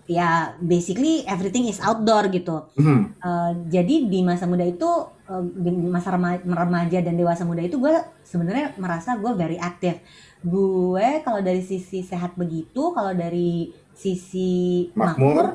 ya 0.09 0.29
basically 0.57 1.21
everything 1.23 1.69
is 1.69 1.77
outdoor 1.79 2.25
gitu 2.27 2.65
Mhm. 2.73 3.21
Uh, 3.21 3.51
jadi 3.69 4.09
di 4.09 4.19
masa 4.19 4.43
muda 4.43 4.65
itu 4.65 4.89
uh, 5.29 5.43
di 5.45 5.69
masa 5.69 6.09
rema- 6.11 6.41
remaja 6.41 6.97
dan 6.99 7.13
dewasa 7.13 7.45
muda 7.45 7.61
itu 7.61 7.77
gue 7.77 7.93
sebenarnya 8.23 8.73
merasa 8.75 9.13
gue 9.15 9.29
very 9.33 9.55
active 9.55 10.01
gue 10.41 11.21
kalau 11.21 11.39
dari 11.39 11.61
sisi 11.61 12.01
sehat 12.01 12.33
begitu 12.33 12.89
kalau 12.89 13.13
dari 13.13 13.69
sisi 13.93 14.89
Makmur. 14.91 15.29
makmur 15.29 15.47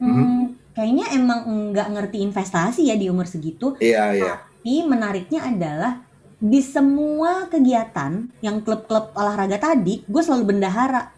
hmm, 0.00 0.42
kayaknya 0.72 1.06
emang 1.12 1.40
nggak 1.70 1.88
ngerti 1.90 2.18
investasi 2.20 2.88
ya 2.88 2.96
di 2.96 3.06
umur 3.06 3.24
segitu 3.24 3.78
Iya, 3.78 4.04
iya. 4.10 4.32
tapi 4.42 4.82
menariknya 4.82 5.46
adalah 5.46 5.92
di 6.34 6.58
semua 6.58 7.46
kegiatan 7.46 8.26
yang 8.40 8.58
klub-klub 8.60 9.12
olahraga 9.12 9.60
tadi 9.60 10.02
gue 10.02 10.22
selalu 10.24 10.50
bendahara 10.50 11.12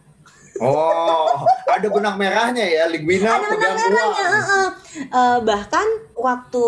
Oh, 0.59 1.47
ada 1.67 1.89
benang 1.89 2.17
merahnya 2.17 2.61
ya, 2.61 2.85
Ligwina 2.85 3.25
ada 3.31 3.47
benang 3.47 3.57
pegang 3.57 3.77
merahnya 3.79 4.05
uang. 4.05 4.17
heeh. 4.37 4.69
Eh, 5.09 5.39
bahkan 5.43 5.87
waktu 6.13 6.65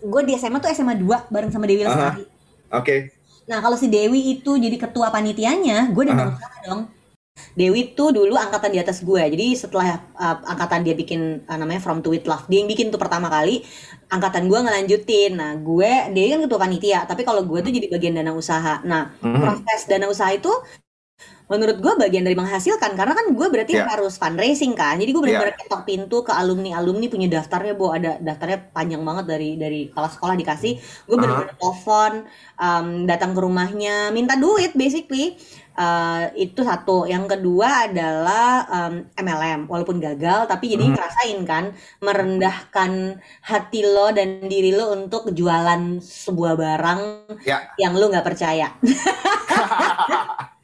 gue 0.00 0.20
di 0.24 0.32
SMA 0.34 0.58
tuh 0.58 0.70
SMA 0.70 0.94
2 0.96 1.28
bareng 1.28 1.48
sama 1.48 1.64
Dewi 1.64 1.84
Lestari 1.84 2.26
Oke. 2.70 3.14
Nah 3.46 3.58
kalau 3.58 3.74
si 3.74 3.86
Dewi 3.86 4.18
itu 4.32 4.54
jadi 4.54 4.74
ketua 4.76 5.10
panitianya, 5.10 5.90
gue 5.90 6.02
udah 6.04 6.14
Aha. 6.14 6.22
berusaha 6.24 6.56
dong. 6.64 6.82
Dewi 7.52 7.94
tuh 7.94 8.12
dulu 8.12 8.36
angkatan 8.36 8.68
di 8.68 8.78
atas 8.78 9.00
gue, 9.00 9.22
jadi 9.26 9.46
setelah 9.56 9.86
uh, 10.12 10.36
angkatan 10.44 10.84
dia 10.84 10.92
bikin 10.92 11.42
uh, 11.46 11.56
namanya 11.56 11.80
From 11.80 11.98
to 11.98 12.10
With 12.10 12.22
Love, 12.24 12.44
dia 12.46 12.60
yang 12.60 12.68
bikin 12.68 12.90
tuh 12.90 13.00
pertama 13.00 13.26
kali, 13.26 13.64
angkatan 14.06 14.44
gue 14.44 14.58
ngelanjutin. 14.60 15.34
Nah 15.34 15.56
gue, 15.56 15.92
Dewi 16.10 16.28
kan 16.30 16.40
ketua 16.44 16.60
panitia, 16.60 17.00
tapi 17.06 17.24
kalau 17.24 17.42
gue 17.42 17.58
tuh 17.60 17.72
jadi 17.72 17.88
bagian 17.88 18.14
dana 18.14 18.30
usaha. 18.30 18.84
Nah 18.84 19.16
Mhm. 19.18 19.40
proses 19.40 19.80
dana 19.88 20.06
usaha 20.06 20.30
itu 20.30 20.50
menurut 21.46 21.82
gue 21.82 21.92
bagian 21.98 22.22
dari 22.22 22.38
menghasilkan 22.38 22.94
karena 22.94 23.10
kan 23.10 23.26
gue 23.34 23.46
berarti 23.50 23.74
Iya. 23.74 23.90
harus 23.90 24.14
fundraising 24.16 24.70
kan? 24.72 24.94
Jadi 24.96 25.10
gue 25.10 25.18
benar-benar 25.18 25.58
ketok 25.58 25.82
pintu 25.82 26.22
ke 26.22 26.30
alumni 26.30 26.78
alumni 26.78 27.10
punya 27.10 27.26
daftarnya 27.26 27.74
bu 27.74 27.90
ada 27.90 28.22
daftarnya 28.22 28.70
panjang 28.70 29.02
banget 29.02 29.24
dari 29.26 29.58
dari 29.58 29.80
kepala 29.90 30.06
sekolah 30.06 30.38
dikasih. 30.38 30.78
Gue 31.10 31.16
benar-benar 31.18 31.58
telepon 31.58 32.12
um, 32.54 32.86
datang 33.02 33.34
ke 33.34 33.40
rumahnya 33.42 34.08
minta 34.10 34.38
duit 34.38 34.72
basically. 34.74 35.34
Uh, 35.74 36.28
itu 36.36 36.60
satu. 36.60 37.08
Yang 37.08 37.34
kedua 37.34 37.88
adalah 37.88 38.68
um, 38.68 38.94
MLM 39.16 39.64
walaupun 39.66 39.96
gagal 39.98 40.46
tapi 40.46 40.70
jadi 40.70 40.86
Mhm. 40.86 40.92
ngerasain 40.94 41.38
kan? 41.42 41.64
Merendahkan 41.98 42.92
hati 43.42 43.80
lo 43.82 44.12
dan 44.12 44.44
diri 44.44 44.70
lo 44.70 44.92
untuk 44.92 45.34
jualan 45.34 45.98
sebuah 45.98 46.54
barang 46.54 47.00
Ya. 47.42 47.74
yang 47.74 47.96
lo 47.96 48.06
nggak 48.06 48.22
percaya 48.22 48.70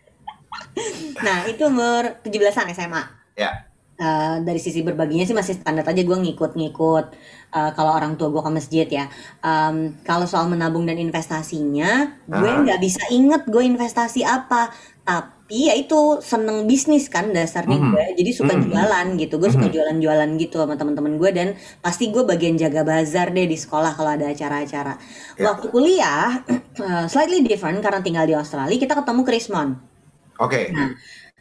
Nah, 1.19 1.49
itu 1.49 1.63
umur 1.67 2.21
17-an 2.23 2.69
SMA. 2.71 3.03
Ya. 3.35 3.65
Eh, 3.97 4.37
dari 4.45 4.61
sisi 4.61 4.85
berbaginya 4.85 5.25
sih 5.25 5.33
masih 5.33 5.57
standar 5.57 5.81
aja 5.89 6.05
gue 6.05 6.19
ngikut-ngikut 6.21 7.07
eh, 7.49 7.71
kalau 7.73 7.97
orang 7.97 8.21
tua 8.21 8.29
gue 8.29 8.45
ke 8.45 8.53
masjid 8.53 8.85
ya. 8.85 9.09
Em, 9.41 9.97
kalau 10.05 10.29
soal 10.29 10.53
menabung 10.53 10.85
dan 10.85 11.01
investasinya, 11.01 12.21
gue 12.29 12.51
nggak 12.61 12.77
bisa 12.77 13.01
inget 13.09 13.49
gue 13.49 13.65
investasi 13.65 14.21
apa. 14.21 14.69
Tapi 15.01 15.73
ya 15.73 15.75
itu 15.79 16.21
seneng 16.21 16.69
bisnis 16.69 17.09
kan 17.09 17.33
dasarnya 17.33 17.79
Mhm. 17.81 17.89
gue. 17.89 18.05
Jadi 18.21 18.31
suka 18.37 18.53
Mhm. 18.53 18.63
jualan 18.69 19.07
gitu. 19.17 19.35
Gue 19.41 19.49
suka 19.49 19.65
Mhm. 19.65 19.73
jualan-jualan 19.73 20.31
gitu 20.45 20.57
sama 20.61 20.75
teman-teman 20.77 21.17
gue 21.17 21.31
dan 21.33 21.49
pasti 21.81 22.13
gue 22.13 22.21
bagian 22.21 22.61
jaga 22.61 22.85
bazar 22.85 23.33
deh 23.33 23.49
di 23.49 23.57
sekolah 23.57 23.97
kalau 23.97 24.13
ada 24.13 24.29
acara-acara. 24.29 25.01
Ya. 25.41 25.45
Waktu 25.49 25.73
kuliah 25.73 26.45
eh, 26.85 27.07
slightly 27.09 27.41
different 27.41 27.81
karena 27.81 28.05
tinggal 28.05 28.29
di 28.29 28.37
Australia, 28.37 28.77
kita 28.77 28.93
ketemu 28.93 29.25
Krismon 29.25 29.69
Oke. 30.39 30.73
Nah, 30.73 30.93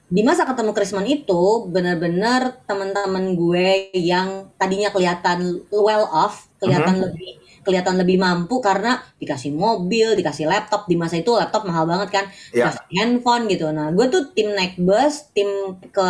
di 0.06 0.22
masa 0.22 0.46
ketemu 0.46 0.72
Krismon 0.78 1.08
itu 1.10 1.66
benar-benar 1.68 2.62
teman-teman 2.70 3.34
gue 3.34 3.90
yang 3.98 4.54
tadinya 4.56 4.94
kelihatan 4.94 5.66
well 5.74 6.06
off, 6.14 6.46
kelihatan 6.62 7.02
lebih 7.02 7.42
kelihatan 7.66 7.98
lebih 7.98 8.22
mampu 8.22 8.62
karena 8.62 9.02
dikasih 9.18 9.50
mobil, 9.50 10.14
dikasih 10.14 10.46
laptop 10.46 10.86
di 10.86 10.94
masa 10.94 11.18
itu 11.18 11.34
laptop 11.34 11.66
mahal 11.66 11.90
banget 11.90 12.10
kan, 12.14 12.26
dikasih 12.54 12.86
handphone 12.94 13.50
gitu. 13.50 13.74
Nah, 13.74 13.90
gue 13.90 14.06
tuh 14.14 14.30
tim 14.38 14.54
naik 14.54 14.78
bus, 14.78 15.34
tim 15.34 15.82
ke 15.90 16.08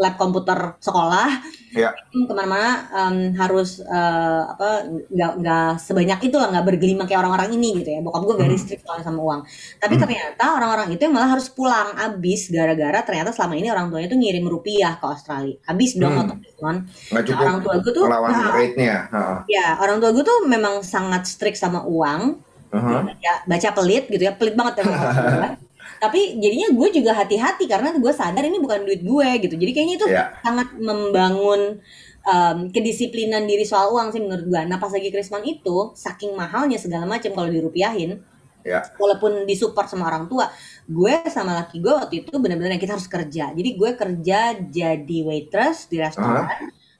lab 0.00 0.16
komputer 0.16 0.80
sekolah, 0.80 1.28
Ya. 1.70 1.92
tim 2.10 2.24
ke 2.26 2.32
mana-mana 2.34 2.88
em, 2.90 3.36
harus 3.36 3.78
eh, 3.78 4.42
apa 4.48 4.88
nggak 5.06 5.32
nggak 5.38 5.70
sebanyak 5.78 6.18
itu 6.26 6.34
lah 6.34 6.48
nggak 6.50 6.66
bergelima 6.66 7.04
kayak 7.04 7.20
orang-orang 7.22 7.52
ini 7.54 7.84
gitu 7.84 7.94
ya. 7.94 8.00
Bokap 8.00 8.24
gue 8.24 8.36
very 8.40 8.56
Hmm. 8.56 8.64
strict 8.64 8.82
soalnya 8.82 9.04
sama 9.06 9.20
uang. 9.20 9.40
Tapi 9.76 9.94
Hmm. 9.94 10.02
ternyata 10.02 10.44
orang-orang 10.56 10.88
itu 10.90 11.04
yang 11.04 11.14
malah 11.14 11.30
harus 11.30 11.46
pulang 11.52 11.92
abis 11.94 12.48
gara-gara 12.50 13.04
ternyata 13.04 13.30
selama 13.30 13.54
ini 13.54 13.68
orang 13.68 13.86
tuanya 13.92 14.08
tuh 14.08 14.18
ngirim 14.18 14.44
rupiah 14.48 14.96
ke 14.98 15.04
Australia. 15.06 15.56
Habis 15.68 15.90
dong 15.94 16.16
Hmm. 16.16 16.32
Nggak 17.12 17.24
Nah, 17.30 17.40
orang 17.44 17.58
tua 17.60 17.74
gue 17.78 17.92
tuh 17.92 18.04
melawan 18.08 18.30
nah, 18.32 18.50
rate-nya. 18.56 18.96
Heeh. 19.12 19.38
ya 19.52 19.66
orang 19.78 19.96
tua 20.00 20.10
gue 20.10 20.24
tuh 20.24 20.38
memang 20.48 20.80
sangat 20.82 21.28
strict 21.28 21.60
sama 21.60 21.84
uang. 21.84 22.40
Heeh. 22.72 23.00
Ya, 23.20 23.34
baca 23.46 23.68
pelit 23.76 24.08
gitu 24.08 24.22
ya, 24.26 24.32
pelit 24.34 24.56
banget 24.56 24.80
ya. 24.80 24.84
Tapi 26.00 26.40
jadinya 26.40 26.72
gue 26.72 26.88
juga 26.96 27.12
hati-hati 27.12 27.68
karena 27.68 27.92
gue 27.92 28.12
sadar 28.12 28.40
ini 28.42 28.56
bukan 28.56 28.88
duit 28.88 29.04
gue 29.04 29.28
gitu. 29.44 29.54
Jadi 29.54 29.70
kayaknya 29.76 29.94
itu 30.00 30.06
Ya. 30.08 30.32
sangat 30.40 30.72
membangun 30.80 31.78
em, 32.20 32.68
kedisiplinan 32.68 33.44
diri 33.44 33.64
soal 33.64 33.92
uang 33.92 34.12
sih 34.12 34.20
menurut 34.20 34.44
gue. 34.44 34.60
Nah 34.64 34.76
pas 34.76 34.92
lagi 34.92 35.08
Krismon 35.08 35.40
itu 35.44 35.92
saking 35.96 36.36
mahalnya 36.36 36.76
segala 36.76 37.04
macam 37.08 37.32
kalau 37.32 37.48
dirupiahin, 37.48 38.20
Ya. 38.60 38.84
walaupun 39.00 39.48
disupport 39.48 39.88
sama 39.88 40.04
orang 40.04 40.28
tua, 40.28 40.52
gue 40.84 41.14
sama 41.32 41.56
laki 41.56 41.80
gue 41.80 41.92
waktu 41.96 42.14
itu 42.24 42.36
benar-benar 42.36 42.76
yang 42.76 42.82
kita 42.84 42.92
harus 42.96 43.08
kerja. 43.08 43.56
Jadi 43.56 43.70
gue 43.72 43.90
kerja 43.96 44.38
jadi 44.68 45.18
waitress 45.24 45.88
di 45.88 45.96
restoran. 45.96 46.44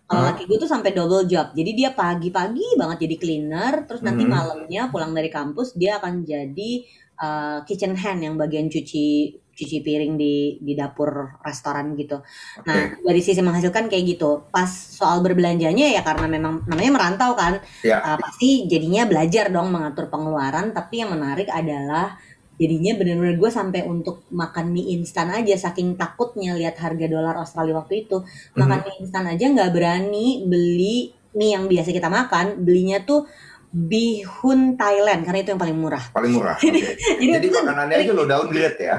Kalau 0.09 0.25
Aha. 0.25 0.35
laki 0.35 0.49
gue 0.49 0.57
tuh 0.59 0.67
sampai 0.67 0.91
double 0.91 1.29
job. 1.29 1.53
Jadi 1.53 1.71
dia 1.77 1.93
pagi-pagi 1.93 2.75
banget 2.81 3.05
jadi 3.05 3.17
cleaner, 3.21 3.75
terus 3.87 4.01
nanti 4.01 4.25
Mhm. 4.25 4.31
malamnya 4.33 4.83
pulang 4.89 5.13
dari 5.13 5.29
kampus 5.29 5.77
dia 5.77 6.01
akan 6.01 6.25
jadi 6.25 6.73
uh, 7.21 7.63
kitchen 7.69 7.95
hand 7.95 8.25
yang 8.25 8.35
bagian 8.41 8.67
cuci 8.73 9.37
cuci 9.61 9.85
piring 9.85 10.17
di 10.17 10.57
di 10.57 10.73
dapur 10.73 11.37
restoran 11.45 11.93
gitu. 11.93 12.25
Nah, 12.65 12.97
dari 13.05 13.21
sisi 13.21 13.45
menghasilkan 13.45 13.93
kayak 13.93 14.05
gitu. 14.17 14.49
Pas 14.49 14.67
soal 14.69 15.21
berbelanjanya 15.21 15.93
ya 15.93 16.01
karena 16.01 16.27
memang 16.33 16.65
namanya 16.65 16.91
merantau 16.97 17.37
kan, 17.37 17.61
Ya. 17.85 18.01
uh, 18.01 18.17
pasti 18.17 18.65
jadinya 18.65 19.05
belajar 19.05 19.53
dong 19.53 19.69
mengatur 19.69 20.09
pengeluaran. 20.09 20.73
Tapi 20.73 21.05
yang 21.05 21.13
menarik 21.13 21.53
adalah 21.53 22.17
jadinya 22.61 22.93
benar-benar 22.93 23.37
gue 23.41 23.51
sampai 23.53 23.81
untuk 23.89 24.29
makan 24.29 24.69
mie 24.77 24.93
instan 25.01 25.33
aja 25.33 25.57
saking 25.57 25.97
takutnya 25.97 26.53
lihat 26.53 26.77
harga 26.77 27.09
dolar 27.09 27.33
Australia 27.41 27.81
waktu 27.81 28.05
itu 28.05 28.21
makan 28.53 28.85
mie 28.85 28.97
instan 29.01 29.25
aja 29.33 29.49
nggak 29.49 29.73
berani 29.73 30.45
beli 30.45 31.09
mie 31.33 31.57
yang 31.57 31.65
biasa 31.73 31.89
kita 31.89 32.13
makan 32.13 32.61
belinya 32.61 33.01
tuh 33.01 33.25
bihun 33.71 34.75
Thailand 34.75 35.23
karena 35.23 35.39
itu 35.41 35.51
yang 35.55 35.63
paling 35.63 35.79
murah. 35.79 36.05
Paling 36.11 36.33
murah. 36.35 36.57
oke. 36.61 36.67
Jadi, 36.67 36.81
Jadi 37.23 37.45
itu 37.47 37.55
kan 37.55 37.65
makanannya 37.67 37.97
aja 38.03 38.13
lo 38.13 38.25
downgrade 38.27 38.79
ya. 38.79 38.97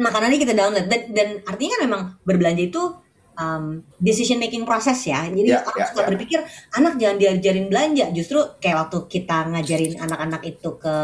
makanannya 0.00 0.38
kita 0.40 0.56
download 0.56 0.86
dan, 0.88 1.00
dan 1.12 1.28
artinya 1.44 1.76
kan 1.76 1.82
memang 1.84 2.02
berbelanja 2.24 2.62
itu 2.64 2.82
um, 3.36 3.84
decision 4.00 4.40
making 4.40 4.64
proses 4.64 4.96
ya. 5.04 5.28
Jadi 5.28 5.52
Ya, 5.52 5.60
orang 5.60 5.76
ya, 5.76 5.86
suka 5.92 6.02
ya. 6.04 6.08
berpikir 6.08 6.38
anak 6.72 6.96
jangan 6.96 7.16
diajarin 7.20 7.66
belanja. 7.68 8.06
Justru 8.12 8.38
kayak 8.60 8.88
waktu 8.88 8.98
kita 9.08 9.52
ngajarin 9.52 10.00
anak-anak 10.00 10.42
itu 10.48 10.70
ke 10.80 10.96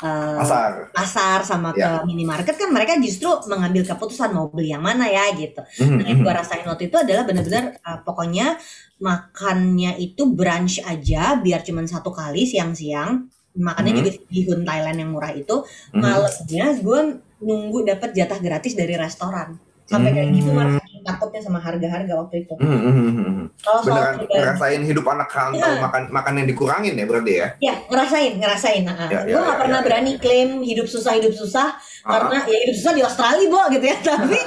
uh, 0.00 0.36
Pasar. 0.40 0.70
pasar 0.92 1.38
sama 1.42 1.70
Ya. 1.72 2.00
ke 2.00 2.08
minimarket 2.08 2.56
kan 2.56 2.68
mereka 2.68 2.96
justru 2.98 3.28
mengambil 3.46 3.84
keputusan 3.84 4.32
mau 4.32 4.48
beli 4.48 4.72
yang 4.72 4.82
mana 4.82 5.06
ya 5.06 5.30
gitu. 5.34 5.60
Mhm, 5.80 5.94
Nah, 5.96 6.04
yang 6.08 6.18
mhm. 6.20 6.24
gue 6.24 6.32
rasain 6.32 6.66
waktu 6.66 6.88
itu 6.88 6.96
adalah 6.96 7.24
benar-benar 7.24 7.64
uh, 7.80 7.98
pokoknya 8.02 8.56
makannya 8.98 10.00
itu 10.00 10.22
brunch 10.28 10.80
aja 10.82 11.36
biar 11.36 11.60
cuman 11.62 11.84
satu 11.84 12.10
kali 12.10 12.44
siang-siang. 12.44 13.28
Makannya 13.56 13.92
Mhm. 13.92 13.98
juga 13.98 14.10
di 14.12 14.20
bihun 14.28 14.60
Thailand 14.64 14.96
yang 15.00 15.10
murah 15.12 15.32
itu. 15.32 15.64
Mhm. 15.92 16.00
Malamnya 16.00 16.66
gue 16.76 17.00
nunggu 17.38 17.78
dapat 17.86 18.10
jatah 18.12 18.40
gratis 18.40 18.72
dari 18.72 18.96
restoran. 18.96 19.56
Sampai 19.86 20.10
kayak 20.10 20.34
gitu 20.34 20.50
Hmm. 20.50 20.82
Takutnya 21.06 21.40
sama 21.40 21.62
harga-harga 21.62 22.12
waktu 22.18 22.42
itu. 22.42 22.54
Mhm, 22.58 22.90
mhm. 22.90 23.42
Kalau 23.62 23.80
soal 23.80 23.94
Beneran 23.94 24.14
ngerasain 24.26 24.82
hidup 24.82 25.06
anak 25.06 25.30
rantau 25.30 25.70
Iya. 25.70 25.80
makan 25.80 26.02
makan 26.10 26.32
yang 26.42 26.48
dikurangin 26.50 26.94
ya 26.98 27.06
berarti 27.06 27.32
ya? 27.38 27.48
Ya, 27.62 27.74
ngerasain, 27.86 28.32
ngerasain. 28.42 28.82
Nah, 28.82 29.06
Ya, 29.06 29.22
gue 29.22 29.32
ya, 29.32 29.38
gak 29.38 29.54
ya, 29.54 29.60
pernah 29.62 29.80
ya, 29.80 29.84
berani 29.86 30.12
klaim 30.18 30.50
hidup 30.66 30.90
susah, 30.90 31.14
hidup 31.14 31.30
susah. 31.32 31.78
Ah. 32.02 32.10
Karena 32.26 32.42
ya 32.50 32.58
hidup 32.66 32.76
susah 32.82 32.92
di 32.98 33.02
Australia, 33.06 33.46
Bo, 33.46 33.62
gitu 33.70 33.86
ya. 33.86 33.96
Tapi 34.10 34.38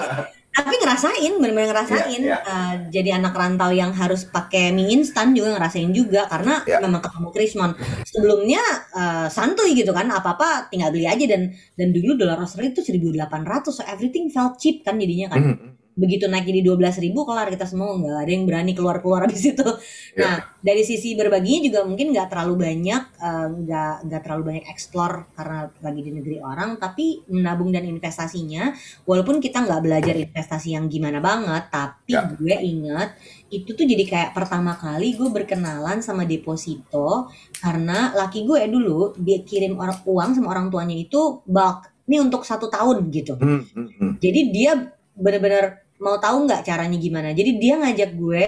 tapi 0.49 0.75
ngerasain, 0.81 1.31
bener-bener 1.39 1.71
ngerasain. 1.71 2.19
Ya, 2.19 2.35
ya. 2.35 2.37
Uh, 2.43 2.73
jadi 2.89 3.21
anak 3.21 3.37
rantau 3.37 3.69
yang 3.71 3.93
harus 3.93 4.25
pakai 4.27 4.73
mie 4.73 4.91
instan 4.91 5.31
juga 5.31 5.55
ngerasain 5.55 5.87
juga. 5.93 6.25
Karena 6.27 6.59
Ya. 6.65 6.81
memang 6.83 6.99
ketemu 6.99 7.29
Krismon. 7.31 7.71
Sebelumnya 8.03 8.59
uh, 8.91 9.27
santuy 9.31 9.77
gitu 9.77 9.93
kan, 9.95 10.09
apa-apa 10.09 10.67
tinggal 10.67 10.89
beli 10.91 11.05
aja. 11.07 11.23
Dan 11.29 11.53
dan 11.77 11.89
dulu 11.95 12.17
dolar 12.17 12.41
Australia 12.41 12.73
itu 12.75 12.81
1.800, 12.81 13.71
so 13.71 13.85
everything 13.87 14.27
felt 14.33 14.57
cheap 14.59 14.81
kan 14.83 14.97
jadinya 14.99 15.31
kan. 15.31 15.41
Mhm. 15.53 15.67
Begitu 15.99 16.31
naik 16.31 16.47
jadi 16.47 16.63
12.000 16.63 17.03
ribu 17.03 17.27
kelar 17.27 17.51
kita 17.51 17.67
semua 17.67 17.91
nggak 17.91 18.17
ada 18.23 18.31
yang 18.31 18.43
berani 18.47 18.71
keluar 18.71 19.03
keluar 19.03 19.21
habis 19.27 19.43
itu. 19.43 19.67
Ya. 20.15 20.23
Nah 20.23 20.35
dari 20.63 20.83
sisi 20.87 21.13
berbaginya 21.13 21.59
juga 21.67 21.79
mungkin 21.83 22.15
nggak 22.15 22.27
terlalu 22.31 22.55
banyak 22.63 23.01
eh, 23.19 23.47
nggak 23.59 23.93
nggak 24.07 24.21
terlalu 24.23 24.43
banyak 24.55 24.65
explore 24.71 25.27
karena 25.35 25.67
lagi 25.83 26.01
di 26.01 26.11
negeri 26.15 26.37
orang 26.39 26.79
tapi 26.79 27.27
menabung 27.27 27.75
dan 27.75 27.83
investasinya 27.83 28.71
walaupun 29.03 29.43
kita 29.43 29.59
nggak 29.59 29.81
belajar 29.83 30.15
investasi 30.15 30.73
yang 30.73 30.87
gimana 30.87 31.19
banget 31.19 31.67
tapi 31.67 31.97
Ya. 32.09 32.25
gue 32.25 32.55
inget 32.57 33.09
itu 33.49 33.73
tuh 33.73 33.85
jadi 33.85 34.01
kayak 34.05 34.31
pertama 34.33 34.73
kali 34.73 35.13
gue 35.13 35.29
berkenalan 35.29 36.01
sama 36.01 36.25
deposito 36.25 37.29
karena 37.61 38.13
laki 38.13 38.45
gue 38.45 38.65
dulu 38.65 39.13
dia 39.17 39.41
kirim 39.41 39.77
orang 39.77 39.99
uang 40.05 40.29
sama 40.37 40.47
orang 40.53 40.69
tuanya 40.69 40.95
itu 40.95 41.41
bulk 41.45 41.89
ini 42.09 42.17
untuk 42.17 42.41
satu 42.41 42.65
tahun 42.65 43.09
gitu 43.09 43.37
Mhm, 43.37 43.61
mhm. 43.73 44.09
jadi 44.17 44.39
dia 44.49 44.71
benar-benar 45.13 45.85
mau 45.99 46.15
tahu 46.17 46.47
nggak 46.47 46.63
caranya 46.63 46.97
gimana. 46.97 47.35
Jadi 47.35 47.51
dia 47.59 47.75
ngajak 47.79 48.09
gue 48.15 48.43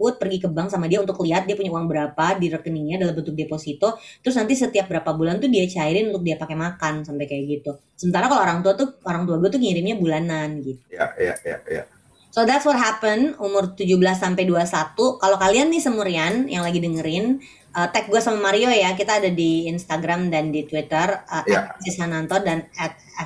ikut 0.00 0.14
pergi 0.16 0.38
ke 0.40 0.48
bank 0.48 0.72
sama 0.72 0.88
dia 0.88 1.00
untuk 1.04 1.20
lihat 1.20 1.44
dia 1.44 1.52
punya 1.52 1.68
uang 1.76 1.84
berapa 1.84 2.40
di 2.40 2.48
rekeningnya 2.48 3.04
dalam 3.04 3.12
bentuk 3.12 3.36
deposito. 3.36 4.00
Terus 4.24 4.36
nanti 4.40 4.56
setiap 4.56 4.88
berapa 4.88 5.12
bulan 5.12 5.36
tuh 5.40 5.52
dia 5.52 5.68
cairin 5.68 6.08
untuk 6.08 6.24
dia 6.24 6.40
pakai 6.40 6.56
makan 6.56 7.04
sampai 7.04 7.28
kayak 7.28 7.44
gitu. 7.60 7.76
Sementara 7.96 8.32
kalau 8.32 8.40
orang 8.40 8.64
tua 8.64 8.72
tuh 8.76 8.96
orang 9.04 9.28
tua 9.28 9.36
gue 9.36 9.52
tuh 9.52 9.60
ngirimnya 9.60 10.00
bulanan 10.00 10.64
gitu. 10.64 10.80
Ya, 10.88 11.12
ya, 11.20 11.36
ya, 11.44 11.58
ya. 11.68 11.84
So 12.30 12.46
that's 12.46 12.62
what 12.62 12.78
happened 12.78 13.34
umur 13.42 13.74
17 13.74 13.98
sampai 14.14 14.46
21. 14.46 14.94
Kalau 15.18 15.36
kalian 15.36 15.66
nih 15.68 15.82
semurian 15.82 16.46
yang 16.46 16.62
lagi 16.62 16.78
dengerin 16.78 17.42
uh, 17.74 17.90
tag 17.90 18.06
gue 18.06 18.20
sama 18.22 18.38
Mario 18.38 18.70
ya. 18.70 18.94
Kita 18.94 19.18
ada 19.18 19.28
di 19.28 19.66
Instagram 19.66 20.30
dan 20.30 20.54
di 20.54 20.62
Twitter 20.64 21.26
uh, 21.26 21.44
Ya. 21.44 21.74
@sisananto 21.82 22.38
dan 22.40 22.70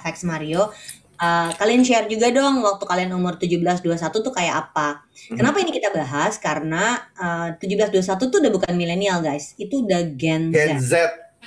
@fxmario. 0.03 0.73
Uh, 1.15 1.51
kalian 1.55 1.83
share 1.83 2.07
juga 2.07 2.29
dong 2.29 2.59
waktu 2.61 2.85
kalian 2.85 3.15
umur 3.15 3.39
17 3.39 3.63
21 3.81 3.87
tuh 4.11 4.33
kayak 4.33 4.55
apa. 4.69 5.03
Mhm. 5.31 5.37
Kenapa 5.39 5.57
ini 5.63 5.71
kita 5.71 5.95
bahas? 5.95 6.37
Karena 6.37 6.99
uh, 7.15 7.49
17 7.57 7.95
21 7.95 8.03
tuh 8.19 8.39
udah 8.39 8.53
bukan 8.53 8.73
milenial 8.75 9.21
guys. 9.21 9.55
Itu 9.55 9.87
udah 9.87 10.15
Gen 10.15 10.51
Z. 10.51 10.57
Gen 10.57 10.79
Z. 10.81 10.95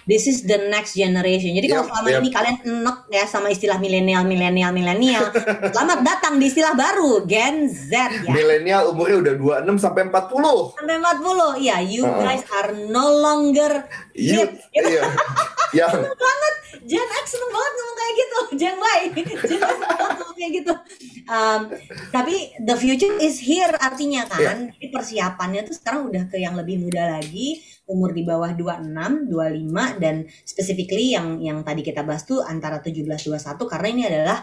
This 0.07 0.23
is 0.23 0.47
the 0.47 0.71
next 0.71 0.95
generation. 0.95 1.51
Jadi 1.51 1.67
kalau 1.67 1.83
Yap, 1.83 1.91
selama 1.91 2.07
yap. 2.07 2.21
ini 2.23 2.29
kalian 2.31 2.57
enek 2.63 2.97
ya 3.11 3.27
sama 3.27 3.51
istilah 3.51 3.75
milenial, 3.75 4.23
milenial, 4.23 4.71
milenial, 4.71 5.27
selamat 5.75 5.99
datang 5.99 6.39
di 6.39 6.47
istilah 6.47 6.79
baru 6.79 7.27
Gen 7.27 7.67
Z 7.67 7.91
ya. 8.23 8.31
Milenial 8.31 8.87
umurnya 8.87 9.19
udah 9.19 9.65
26 9.67 9.83
sampai 9.83 10.07
40. 10.07 10.79
Sampai 10.79 10.95
40. 11.03 11.59
Ya, 11.59 11.83
you 11.83 12.07
Uh-uh. 12.07 12.23
guys 12.23 12.39
are 12.55 12.71
no 12.87 13.19
longer 13.19 13.83
Iya. 14.15 14.47
Gitu. 14.47 14.87
Iya. 14.95 15.01
Yang 15.75 15.91
Gen 16.85 17.09
X 17.23 17.25
seneng 17.33 17.51
banget 17.51 17.73
ngomong 17.73 17.97
kayak 17.97 18.13
gitu. 18.13 18.39
Gen 18.59 18.75
Y. 18.77 18.99
Gen 19.15 19.27
Y 19.63 19.73
seneng 19.73 19.97
banget 19.97 20.17
ngomong 20.21 20.37
kayak 20.37 20.51
gitu. 20.53 20.73
Um, 21.27 21.61
tapi 22.13 22.35
the 22.63 22.75
future 22.77 23.15
is 23.19 23.41
here 23.41 23.73
artinya 23.81 24.27
kan. 24.29 24.71
Jadi 24.75 24.87
persiapannya 24.93 25.61
tuh 25.65 25.75
sekarang 25.75 26.07
udah 26.07 26.23
ke 26.29 26.37
yang 26.39 26.55
lebih 26.55 26.79
muda 26.79 27.19
lagi, 27.19 27.59
umur 27.87 28.11
di 28.11 28.23
bawah 28.27 28.51
26, 28.51 29.31
25 29.31 30.03
dan 30.03 30.15
specifically 30.43 31.15
yang 31.15 31.39
yang 31.39 31.63
tadi 31.63 31.81
kita 31.83 32.03
bahas 32.03 32.27
tuh 32.27 32.43
antara 32.43 32.83
17 32.83 33.03
21 33.07 33.71
karena 33.71 33.87
ini 33.87 34.03
adalah 34.07 34.37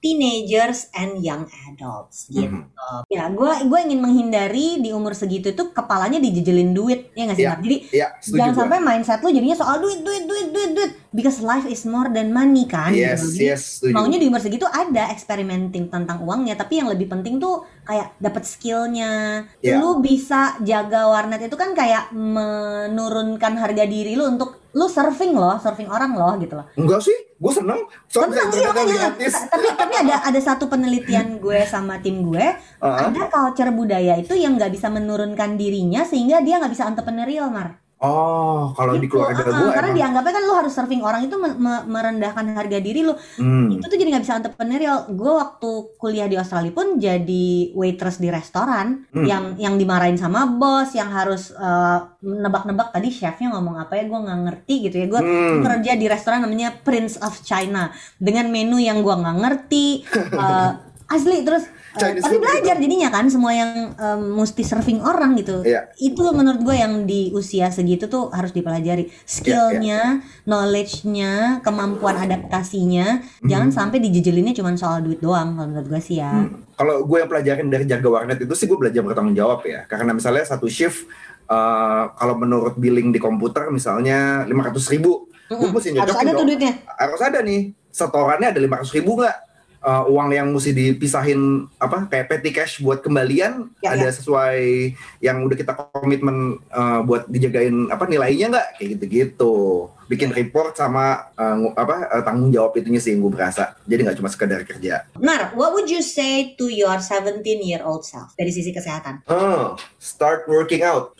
teenagers 0.00 0.88
and 0.96 1.20
young 1.20 1.44
adults 1.68 2.24
gitu. 2.32 2.48
Mhm. 2.48 2.72
Ya, 3.12 3.28
gue 3.28 3.52
gue 3.68 3.78
ingin 3.84 4.00
menghindari 4.00 4.80
di 4.80 4.96
umur 4.96 5.12
segitu 5.12 5.52
itu 5.52 5.62
kepalanya 5.76 6.16
dijejelin 6.16 6.72
duit 6.72 7.12
ya 7.12 7.28
nggak 7.28 7.36
sih? 7.36 7.44
Iya. 7.44 7.52
Mar? 7.52 7.60
Jadi 7.60 7.76
ya, 7.92 8.08
setuju 8.16 8.38
jangan 8.40 8.52
gua. 8.52 8.60
sampai 8.64 8.78
mindset 8.80 9.20
lu 9.20 9.30
jadinya 9.30 9.56
soal 9.60 9.76
duit, 9.84 10.00
duit, 10.00 10.24
duit, 10.24 10.48
duit, 10.56 10.70
duit. 10.72 10.92
Because 11.12 11.44
life 11.44 11.68
is 11.68 11.84
more 11.84 12.08
than 12.08 12.32
money 12.32 12.64
kan. 12.64 12.96
Yes, 12.96 13.36
gitu. 13.36 13.52
Yes, 13.52 13.60
setuju. 13.76 13.92
Maunya 13.92 14.16
di 14.16 14.26
umur 14.30 14.40
segitu 14.40 14.64
ada 14.64 15.12
experimenting 15.12 15.92
tentang 15.92 16.24
uangnya, 16.24 16.56
tapi 16.56 16.80
yang 16.80 16.88
lebih 16.88 17.10
penting 17.10 17.36
tuh 17.36 17.68
kayak 17.84 18.16
dapat 18.16 18.48
skillnya. 18.48 19.44
Iya. 19.60 19.82
Lu 19.82 20.00
bisa 20.00 20.56
jaga 20.64 21.12
warnet 21.12 21.44
itu 21.44 21.56
kan 21.60 21.76
kayak 21.76 22.14
menurunkan 22.14 23.52
harga 23.58 23.84
diri 23.84 24.16
lu 24.16 24.24
untuk 24.32 24.59
lu 24.70 24.86
surfing 24.86 25.34
loh, 25.34 25.58
surfing 25.58 25.90
orang 25.90 26.14
loh 26.14 26.38
gitu 26.38 26.54
loh. 26.54 26.66
Enggak 26.78 27.02
sih, 27.02 27.16
gue 27.34 27.52
seneng. 27.52 27.80
Makanya. 28.06 28.94
gratis. 29.10 29.34
tapi 29.50 29.66
tapi 29.74 29.94
ada 29.96 30.14
ada 30.22 30.40
satu 30.40 30.70
penelitian 30.70 31.40
gue 31.40 31.66
sama 31.66 31.98
tim 31.98 32.22
gue 32.22 32.46
Ah. 32.78 33.08
ada 33.08 33.26
culture 33.26 33.72
budaya 33.72 34.14
itu 34.14 34.36
yang 34.36 34.54
nggak 34.54 34.70
bisa 34.70 34.86
menurunkan 34.86 35.56
dirinya 35.56 36.04
sehingga 36.04 36.38
dia 36.40 36.60
nggak 36.60 36.70
bisa 36.70 36.86
entrepreneurial 36.86 37.50
mar 37.50 37.79
Oh, 38.00 38.72
kalau 38.72 38.96
di 38.96 39.04
Gitu, 39.04 39.12
keluarga 39.12 39.42
ah, 39.42 39.52
gue 39.52 39.70
karena 39.70 39.92
emang. 39.92 39.98
dianggapnya 40.00 40.32
kan 40.32 40.42
lu 40.42 40.54
harus 40.54 40.72
surfing 40.72 41.00
orang 41.00 41.20
itu 41.22 41.36
me- 41.36 41.52
me- 41.54 41.84
merendahkan 41.84 42.48
harga 42.50 42.78
diri 42.78 43.00
lu 43.00 43.12
Hmm. 43.36 43.68
itu 43.68 43.84
tuh 43.84 43.94
jadi 43.94 44.08
nggak 44.08 44.24
bisa 44.24 44.34
entrepreneurial 44.34 44.96
gue 45.10 45.32
waktu 45.34 45.70
kuliah 45.94 46.24
di 46.24 46.34
Australia 46.34 46.70
pun 46.70 46.96
jadi 46.96 47.46
waitress 47.70 48.16
di 48.16 48.28
restoran 48.28 49.04
Hmm. 49.06 49.22
yang 49.22 49.44
yang 49.56 49.74
dimarahin 49.76 50.16
sama 50.16 50.48
bos 50.48 50.90
yang 50.90 51.08
harus 51.08 51.52
eh, 51.52 51.98
nebak-nebak 52.20 52.88
tadi 52.90 53.08
chefnya 53.10 53.52
ngomong 53.52 53.76
apa 53.78 53.92
ya 53.94 54.04
gue 54.06 54.18
nggak 54.18 54.40
ngerti 54.42 54.74
gitu 54.82 54.96
ya 54.96 55.06
gue 55.06 55.20
Hmm. 55.20 55.60
kerja 55.60 55.92
di 55.92 56.06
restoran 56.06 56.40
namanya 56.40 56.72
Prince 56.74 57.18
of 57.18 57.36
China 57.40 57.92
dengan 58.16 58.48
menu 58.48 58.76
yang 58.76 59.00
gua 59.00 59.16
nggak 59.18 59.38
ngerti 59.38 59.86
eh, 60.40 60.70
asli 61.10 61.42
terus 61.42 61.66
eh, 61.66 61.98
Chinese 61.98 62.22
tapi 62.22 62.38
food 62.38 62.44
belajar 62.46 62.74
jadinya 62.78 63.10
kan 63.10 63.26
semua 63.26 63.50
yang 63.50 63.70
em, 63.92 64.22
mesti 64.32 64.62
serving 64.62 65.02
orang 65.02 65.34
gitu 65.34 65.60
Iya. 65.60 65.90
itu 65.98 66.22
menurut 66.30 66.62
gue 66.62 66.72
yang 66.72 67.02
di 67.02 67.34
usia 67.34 67.66
segitu 67.68 68.06
tuh 68.06 68.30
harus 68.30 68.50
dipelajari 68.50 69.10
skillnya 69.26 70.22
knowledge-nya 70.46 71.58
kemampuan 71.60 72.14
adaptasinya 72.16 73.18
jangan 73.42 73.68
sampai 73.68 73.98
dijejelinnya 73.98 74.54
cuma 74.54 74.70
soal 74.74 75.00
duit 75.00 75.18
doang 75.18 75.54
kalau 75.54 75.66
menurut 75.68 75.88
gue 75.88 76.00
sih 76.00 76.18
ya 76.18 76.30
Hmm. 76.30 76.62
Kalau 76.72 77.04
gue 77.04 77.18
yang 77.20 77.28
pelajarin 77.28 77.68
dari 77.68 77.84
jaga 77.84 78.08
warnet 78.08 78.40
itu 78.40 78.54
sih 78.56 78.64
gue 78.64 78.72
belajar 78.72 79.04
bertanggung 79.04 79.36
jawab 79.36 79.60
ya. 79.68 79.84
Karena 79.84 80.16
misalnya 80.16 80.48
satu 80.48 80.64
shift, 80.64 81.04
eh, 81.44 82.04
kalau 82.16 82.40
menurut 82.40 82.80
billing 82.80 83.12
di 83.12 83.20
komputer 83.20 83.68
misalnya 83.68 84.48
500 84.48 84.88
ribu, 84.88 85.28
gue 85.44 85.60
Mm-mm. 85.60 85.76
mesti 85.76 85.92
harus 85.92 86.16
ada 86.16 86.32
tuh 86.32 86.40
dong. 86.40 86.48
duitnya 86.48 86.72
Harus 86.96 87.20
ada 87.20 87.44
nih, 87.44 87.76
setorannya 87.92 88.48
ada 88.56 88.60
500 88.64 88.96
ribu 88.96 89.20
nggak? 89.20 89.36
Eh, 89.80 90.04
uang 90.12 90.28
yang 90.28 90.52
mesti 90.52 90.76
dipisahin 90.76 91.64
apa 91.80 92.04
kayak 92.04 92.28
petty 92.28 92.52
cash 92.52 92.84
buat 92.84 93.00
kembalian 93.00 93.72
Ya, 93.80 93.96
ada 93.96 94.12
sesuai 94.12 94.92
yang 95.24 95.40
udah 95.40 95.56
kita 95.56 95.72
komitmen 95.72 96.60
eh, 96.68 97.00
buat 97.08 97.24
dijagain 97.32 97.88
apa 97.88 98.04
nilainya 98.04 98.52
nggak? 98.52 98.68
Kayak 98.76 98.88
gitu-gitu 99.00 99.88
bikin 100.10 100.34
report 100.34 100.74
sama 100.74 101.30
uh, 101.38 101.70
apa 101.78 102.10
uh, 102.10 102.22
tanggung 102.26 102.50
jawab 102.50 102.74
itunya 102.74 102.98
sih 102.98 103.14
yang 103.14 103.22
gue 103.22 103.30
berasa. 103.30 103.78
Jadi 103.86 104.00
nggak 104.02 104.18
cuma 104.18 104.26
sekedar 104.26 104.66
kerja. 104.66 105.06
Mar, 105.22 105.54
what 105.54 105.70
would 105.70 105.86
you 105.86 106.02
say 106.02 106.58
to 106.58 106.66
your 106.66 106.98
17 106.98 107.46
year 107.62 107.86
old 107.86 108.02
self 108.02 108.34
dari 108.34 108.50
sisi 108.50 108.74
kesehatan? 108.74 109.22
Oh, 109.30 109.78
start 110.02 110.50
working 110.50 110.82
out. 110.82 111.14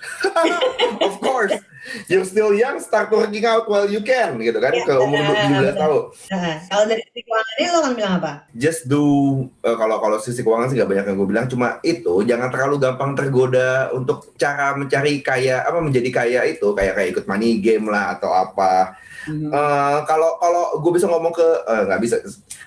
of 1.07 1.23
course. 1.23 1.55
You're 2.13 2.29
still 2.29 2.53
young, 2.53 2.77
start 2.79 3.09
working 3.09 3.49
out 3.49 3.65
while 3.65 3.89
you 3.89 4.05
can 4.05 4.37
gitu 4.37 4.61
kan 4.61 4.73
Ya, 4.77 4.85
ke 4.85 4.95
umur 5.01 5.17
benar, 5.33 5.73
17 5.73 5.81
tahun. 5.81 6.03
Nah, 6.29 6.55
kalau 6.69 6.85
dari 6.85 7.03
sisi 7.09 7.21
keuangannya 7.25 7.67
lo 7.67 7.79
akan 7.81 7.93
bilang 7.97 8.15
apa? 8.21 8.33
Just 8.53 8.81
do 8.85 9.05
uh, 9.65 9.77
kalau 9.81 9.97
kalau 9.97 10.21
sisi 10.21 10.45
keuangan 10.45 10.69
sih 10.69 10.77
gak 10.77 10.91
banyak 10.93 11.07
yang 11.09 11.17
gue 11.17 11.29
bilang 11.29 11.47
cuma 11.49 11.81
itu 11.81 12.15
jangan 12.29 12.53
terlalu 12.53 12.77
gampang 12.85 13.17
tergoda 13.17 13.89
untuk 13.97 14.37
cara 14.37 14.77
mencari 14.77 15.25
kaya 15.25 15.65
apa 15.65 15.79
menjadi 15.81 16.11
kaya 16.13 16.41
itu 16.53 16.69
kayak 16.77 16.95
kayak 17.01 17.09
ikut 17.17 17.25
money 17.25 17.59
game 17.65 17.89
lah 17.89 18.13
atau 18.13 18.29
apa. 18.29 18.80
Hmm. 19.21 19.53
Eh, 19.53 19.99
kalau 20.09 20.41
kalau 20.41 20.81
gue 20.81 20.93
bisa 20.97 21.05
ngomong 21.05 21.33
ke 21.37 21.45
eh, 21.45 21.83
nggak 21.93 22.01
bisa 22.01 22.17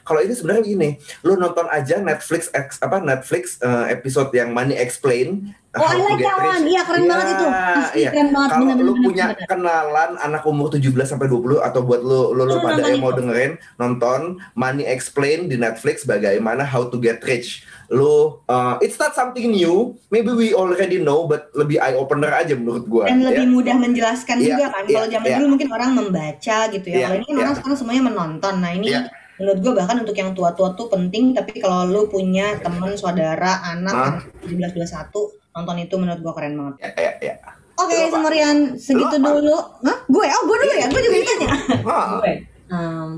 kalau 0.06 0.22
ini 0.22 0.38
sebenarnya 0.38 0.62
gini 0.62 0.90
lu 1.26 1.34
nonton 1.34 1.66
aja 1.66 1.98
Netflix 1.98 2.54
ex, 2.54 2.78
apa 2.78 3.02
Netflix 3.02 3.58
eh, 3.58 3.86
episode 3.90 4.30
yang 4.38 4.54
Money 4.54 4.78
Explain 4.78 5.50
Oh, 5.74 5.90
I 5.90 5.98
like 6.06 6.22
that 6.22 6.38
one. 6.38 6.64
Iya, 6.70 6.82
keren 6.86 7.04
banget 7.10 7.28
itu. 7.34 7.48
Asli, 7.50 7.98
iya. 8.06 8.10
keren 8.14 8.30
banget. 8.30 8.50
Kalau 8.54 8.74
lu 8.78 8.94
punya 8.94 9.26
bener. 9.34 9.48
kenalan 9.50 10.12
anak 10.22 10.46
umur 10.46 10.70
17 10.70 10.94
sampai 11.02 11.26
20 11.26 11.66
atau 11.66 11.82
buat 11.82 12.02
lu 12.06 12.30
lu, 12.38 12.46
lu 12.46 12.62
pada 12.62 12.86
yang 12.86 13.02
mau 13.02 13.10
dengerin 13.10 13.58
nonton 13.82 14.38
Money 14.54 14.86
Explain 14.86 15.50
di 15.50 15.58
Netflix 15.58 16.06
bagaimana 16.06 16.62
How 16.62 16.94
to 16.94 17.02
Get 17.02 17.26
Rich. 17.26 17.66
Lu 17.90 18.38
uh, 18.46 18.78
it's 18.86 19.02
not 19.02 19.18
something 19.18 19.50
new, 19.50 19.98
maybe 20.14 20.30
we 20.30 20.54
already 20.54 21.02
know 21.02 21.26
but 21.26 21.50
lebih 21.58 21.82
eye 21.82 21.98
opener 21.98 22.30
aja 22.30 22.54
menurut 22.54 22.86
gua. 22.86 23.10
dan 23.10 23.26
ya. 23.26 23.34
lebih 23.34 23.50
mudah 23.50 23.74
menjelaskan 23.74 24.46
Iya, 24.46 24.46
juga 24.54 24.66
kan. 24.78 24.84
Kalau 24.86 25.08
iya, 25.10 25.14
zaman 25.18 25.26
iya. 25.26 25.38
dulu 25.42 25.48
mungkin 25.58 25.70
orang 25.74 25.92
membaca 25.98 26.58
gitu 26.70 26.86
ya. 26.86 26.94
Iya, 26.94 27.06
Kalau 27.10 27.18
ini 27.18 27.26
kan 27.26 27.34
iya. 27.34 27.42
orang 27.42 27.56
sekarang 27.58 27.78
semuanya 27.82 28.04
menonton. 28.14 28.54
Nah 28.62 28.72
ini 28.78 28.94
Iya. 28.94 29.10
menurut 29.42 29.58
gue 29.66 29.74
bahkan 29.74 29.98
untuk 30.06 30.14
yang 30.14 30.38
tua-tua 30.38 30.78
tuh 30.78 30.86
penting. 30.94 31.34
Tapi 31.34 31.58
kalau 31.58 31.90
lu 31.90 32.06
punya 32.06 32.62
teman, 32.62 32.94
saudara, 32.94 33.66
anak, 33.66 34.22
Hah? 34.22 34.46
17-21 34.46 35.43
nonton 35.54 35.76
itu 35.78 35.96
menurut 36.02 36.20
gue 36.20 36.34
keren 36.34 36.54
banget. 36.58 36.76
Ya, 36.82 36.90
ya, 36.98 37.12
ya. 37.22 37.36
Oke, 37.74 37.96
apa? 37.98 38.10
Semerian 38.14 38.58
segitu 38.78 39.16
Lu 39.18 39.30
dulu. 39.42 39.58
Hah? 39.86 39.98
Gue? 40.06 40.26
Oh, 40.30 40.44
gue 40.46 40.58
dulu 40.62 40.74
ya? 40.78 40.88
Gue 40.90 41.02
juga 41.02 41.18
ditanya. 41.22 41.50
Gue. 41.82 42.34
Um, 42.74 43.10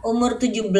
umur 0.00 0.38
17 0.38 0.70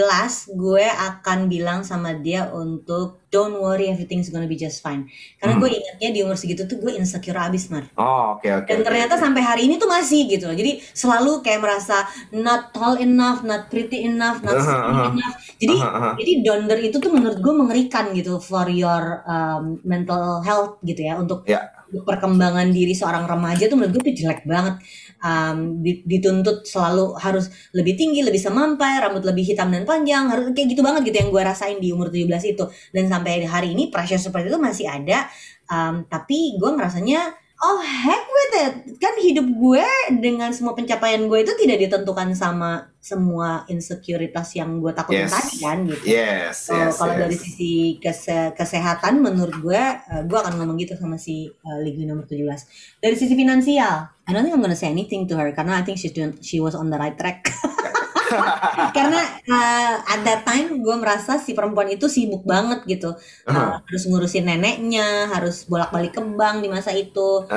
gue 0.55 0.87
akan 0.87 1.39
bilang 1.47 1.83
sama 1.83 2.15
dia 2.15 2.47
untuk 2.49 3.19
don't 3.29 3.59
worry 3.59 3.91
everything's 3.91 4.31
gonna 4.31 4.47
be 4.47 4.55
just 4.55 4.79
fine. 4.79 5.05
Karena 5.37 5.59
Hmm. 5.59 5.61
gue 5.61 5.71
ingatnya 5.75 6.09
di 6.11 6.21
umur 6.23 6.39
segitu 6.39 6.65
tuh 6.65 6.79
gue 6.79 6.97
insecure 6.97 7.37
abis, 7.37 7.69
Mar. 7.69 7.85
Oh, 7.95 8.39
oke 8.39 8.47
oke. 8.47 8.71
Dan 8.71 8.81
ternyata 8.81 9.19
sampai 9.19 9.43
hari 9.43 9.63
ini 9.69 9.77
tuh 9.77 9.85
masih 9.85 10.25
gitu 10.25 10.49
loh. 10.49 10.57
Jadi 10.57 10.81
selalu 10.95 11.43
kayak 11.43 11.61
merasa 11.61 12.07
not 12.31 12.73
tall 12.73 12.97
enough, 12.97 13.43
not 13.43 13.69
pretty 13.69 14.07
enough, 14.07 14.41
not 14.41 14.57
Aha, 14.57 14.65
skinny 14.65 14.87
aha. 14.97 15.07
enough. 15.13 15.37
Jadi 15.59 15.77
Aha, 15.77 15.91
aha. 15.91 16.11
jadi 16.17 16.33
donder 16.41 16.79
itu 16.79 16.97
tuh 16.97 17.11
menurut 17.13 17.39
gue 17.39 17.55
mengerikan 17.55 18.05
gitu 18.15 18.39
for 18.39 18.71
your 18.71 19.21
um, 19.27 19.77
mental 19.83 20.41
health 20.41 20.79
gitu 20.81 21.05
ya 21.05 21.19
untuk 21.19 21.43
Ya. 21.45 21.69
untuk 21.89 22.05
perkembangan 22.05 22.69
diri 22.69 22.93
seorang 22.93 23.25
remaja 23.25 23.65
tuh 23.67 23.77
menurut 23.77 23.99
gue 24.01 24.13
tuh 24.13 24.17
jelek 24.25 24.45
banget 24.45 24.77
um, 25.23 25.83
di- 25.83 26.03
dituntut 26.07 26.67
selalu 26.67 27.19
harus 27.19 27.51
lebih 27.75 27.95
tinggi 27.99 28.23
lebih 28.23 28.39
semampai 28.39 29.03
rambut 29.03 29.25
lebih 29.27 29.43
hitam 29.43 29.71
dan 29.71 29.83
panjang 29.89 30.31
harus 30.31 30.51
kayak 30.55 30.75
gitu 30.75 30.83
banget 30.85 31.11
gitu 31.11 31.17
yang 31.23 31.31
gue 31.31 31.43
rasain 31.43 31.79
di 31.79 31.89
umur 31.91 32.11
17 32.13 32.55
itu. 32.55 32.65
Dan 32.91 33.07
sampai 33.11 33.47
hari 33.47 33.75
ini 33.75 33.91
pressure 33.91 34.21
seperti 34.21 34.51
itu 34.51 34.59
masih 34.61 34.87
ada 34.91 35.29
um, 35.69 36.05
tapi 36.09 36.57
gue 36.57 36.71
ngerasanya 36.73 37.21
oh 37.59 37.79
heck 37.83 38.23
it 38.59 38.75
kan 38.99 39.15
hidup 39.17 39.47
gue 39.47 39.87
dengan 40.15 40.51
semua 40.51 40.75
pencapaian 40.75 41.23
gue 41.23 41.39
itu 41.41 41.55
tidak 41.57 41.79
ditentukan 41.81 42.35
sama 42.35 42.91
semua 42.99 43.63
insekuritas 43.67 44.53
yang 44.53 44.79
gue 44.79 44.91
takutin 44.91 45.25
Yes. 45.25 45.33
tadi 45.33 45.57
kan 45.59 45.79
gitu 45.87 46.05
Yes, 46.05 46.55
So, 46.67 46.75
yes, 46.75 46.99
kalau 46.99 47.15
yes. 47.15 47.21
dari 47.23 47.37
sisi 47.39 47.73
kese- 47.97 48.53
kesehatan 48.53 49.19
menurut 49.19 49.55
gue 49.57 49.79
uh, 49.81 50.23
gue 50.23 50.35
akan 50.37 50.59
ngomong 50.59 50.77
gitu 50.77 50.93
sama 50.95 51.15
si 51.17 51.47
uh, 51.49 51.79
Ligi 51.79 52.05
nomor 52.05 52.27
17 52.27 52.43
dari 52.99 53.15
sisi 53.15 53.33
finansial 53.33 54.11
I 54.27 54.31
don't 54.31 54.43
think 54.43 54.53
I'm 54.53 54.61
gonna 54.61 54.75
say 54.75 54.91
anything 54.91 55.25
to 55.25 55.39
her 55.39 55.49
karena 55.53 55.79
I 55.79 55.83
think 55.83 55.97
she's 55.97 56.13
doing, 56.13 56.37
she 56.43 56.59
was 56.59 56.75
on 56.75 56.91
the 56.91 56.99
right 56.99 57.15
track 57.15 57.49
karena 58.97 59.21
uh, 59.47 59.95
at 60.05 60.21
that 60.23 60.43
time 60.45 60.81
gue 60.81 60.97
merasa 60.97 61.37
si 61.37 61.53
perempuan 61.53 61.89
itu 61.89 62.07
sibuk 62.07 62.45
banget 62.45 62.85
gitu 62.87 63.11
Uh, 63.49 63.53
Aha, 63.53 63.81
harus 63.81 64.05
ngurusin 64.05 64.45
neneknya 64.45 65.33
harus 65.33 65.65
bolak-balik 65.65 66.13
ke 66.13 66.23
bank 66.23 66.61
di 66.61 66.69
masa 66.69 66.93
itu 66.93 67.49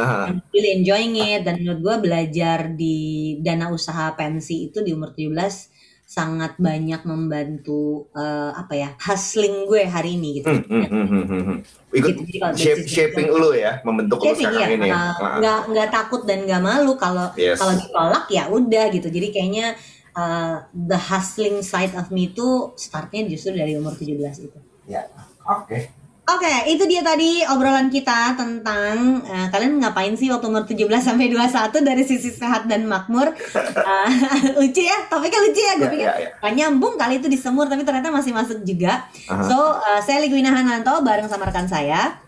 really 0.51 0.71
enjoying 0.79 1.15
it 1.17 1.43
dan 1.43 1.59
menurut 1.59 1.79
gue 1.83 1.95
belajar 2.07 2.71
di 2.71 2.97
dana 3.39 3.67
usaha 3.69 4.15
pensi 4.15 4.71
itu 4.71 4.79
di 4.79 4.95
umur 4.95 5.11
17 5.11 5.71
sangat 6.07 6.59
banyak 6.59 7.07
membantu 7.07 8.11
eh, 8.11 8.51
apa 8.51 8.73
ya 8.75 8.89
hustling 8.99 9.63
gue 9.63 9.87
hari 9.87 10.19
ini 10.19 10.43
gitu. 10.43 10.51
Hmm, 10.51 10.67
hmm, 10.67 10.85
hmm, 10.91 11.05
hmm, 11.07 11.23
hmm, 11.23 11.43
hmm. 11.47 11.57
Ikut 11.91 12.11
Gitu, 12.19 12.35
jadi 12.35 12.51
shape, 12.55 12.83
shaping 12.83 13.27
lu 13.31 13.55
ya, 13.55 13.79
membentuk 13.83 14.19
lu 14.19 14.27
Shaping, 14.27 14.47
sekarang 14.51 14.71
iya. 14.71 14.75
ini. 14.75 14.89
Eh, 14.91 14.95
Ah. 14.95 15.39
nggak 15.39 15.59
nggak 15.71 15.87
takut 15.87 16.21
dan 16.27 16.43
nggak 16.43 16.59
malu 16.59 16.99
kalau 16.99 17.31
Yes. 17.39 17.59
kalau 17.59 17.79
ditolak 17.79 18.25
ya 18.27 18.43
udah 18.51 18.85
gitu. 18.91 19.07
Jadi 19.07 19.27
kayaknya 19.31 19.67
eh, 20.11 20.55
the 20.73 20.99
hustling 20.99 21.61
side 21.61 21.93
of 21.93 22.09
me 22.09 22.29
itu 22.29 22.71
startnya 22.75 23.27
justru 23.27 23.55
dari 23.55 23.75
umur 23.75 23.93
17 23.93 24.17
itu. 24.41 24.59
Ya, 24.85 25.07
oke. 25.45 26.01
Oke, 26.21 26.47
itu 26.69 26.87
dia 26.87 27.03
tadi 27.03 27.43
obrolan 27.43 27.91
kita 27.91 28.37
tentang 28.39 29.19
eh, 29.25 29.47
kalian 29.51 29.83
ngapain 29.83 30.15
sih 30.15 30.31
waktu 30.31 30.47
umur 30.47 30.63
17 30.63 30.87
sampai 31.01 31.27
21 31.27 31.81
dari 31.83 32.03
sisi 32.07 32.31
sehat 32.31 32.69
dan 32.69 32.87
makmur. 32.87 33.35
Eh, 33.35 34.09
lucu 34.61 34.79
ya, 34.79 35.11
topiknya 35.11 35.39
lucu 35.43 35.59
ya. 35.59 35.73
Gue 35.75 35.83
Ya, 35.83 35.91
pikir 35.91 36.07
ya, 36.07 36.15
ya. 36.15 36.29
"Nggak 36.39 36.53
nyambung 36.55 36.95
kali 36.95 37.19
itu 37.19 37.27
disemur 37.27 37.67
tapi 37.67 37.83
ternyata 37.83 38.13
masih 38.13 38.31
masuk 38.31 38.63
juga. 38.63 39.11
Aha. 39.27 39.43
So, 39.43 39.57
eh, 39.81 39.99
saya 40.05 40.23
Ligwina 40.23 40.53
Hananto 40.55 41.03
bareng 41.03 41.27
sama 41.27 41.49
rekan 41.49 41.67
saya. 41.67 42.21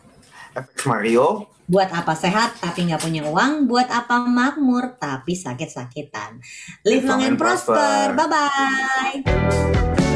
Mario. 0.84 1.53
Buat 1.74 1.90
apa 1.90 2.14
sehat 2.14 2.62
tapi 2.62 2.86
nggak 2.86 3.02
punya 3.02 3.26
uang, 3.26 3.66
buat 3.66 3.90
apa 3.90 4.22
makmur 4.30 4.94
tapi 5.02 5.34
sakit-sakitan. 5.34 6.38
Live 6.86 7.02
long 7.10 7.26
and 7.26 7.34
prosper. 7.34 8.14
Bye 8.14 8.30
bye. 8.30 10.13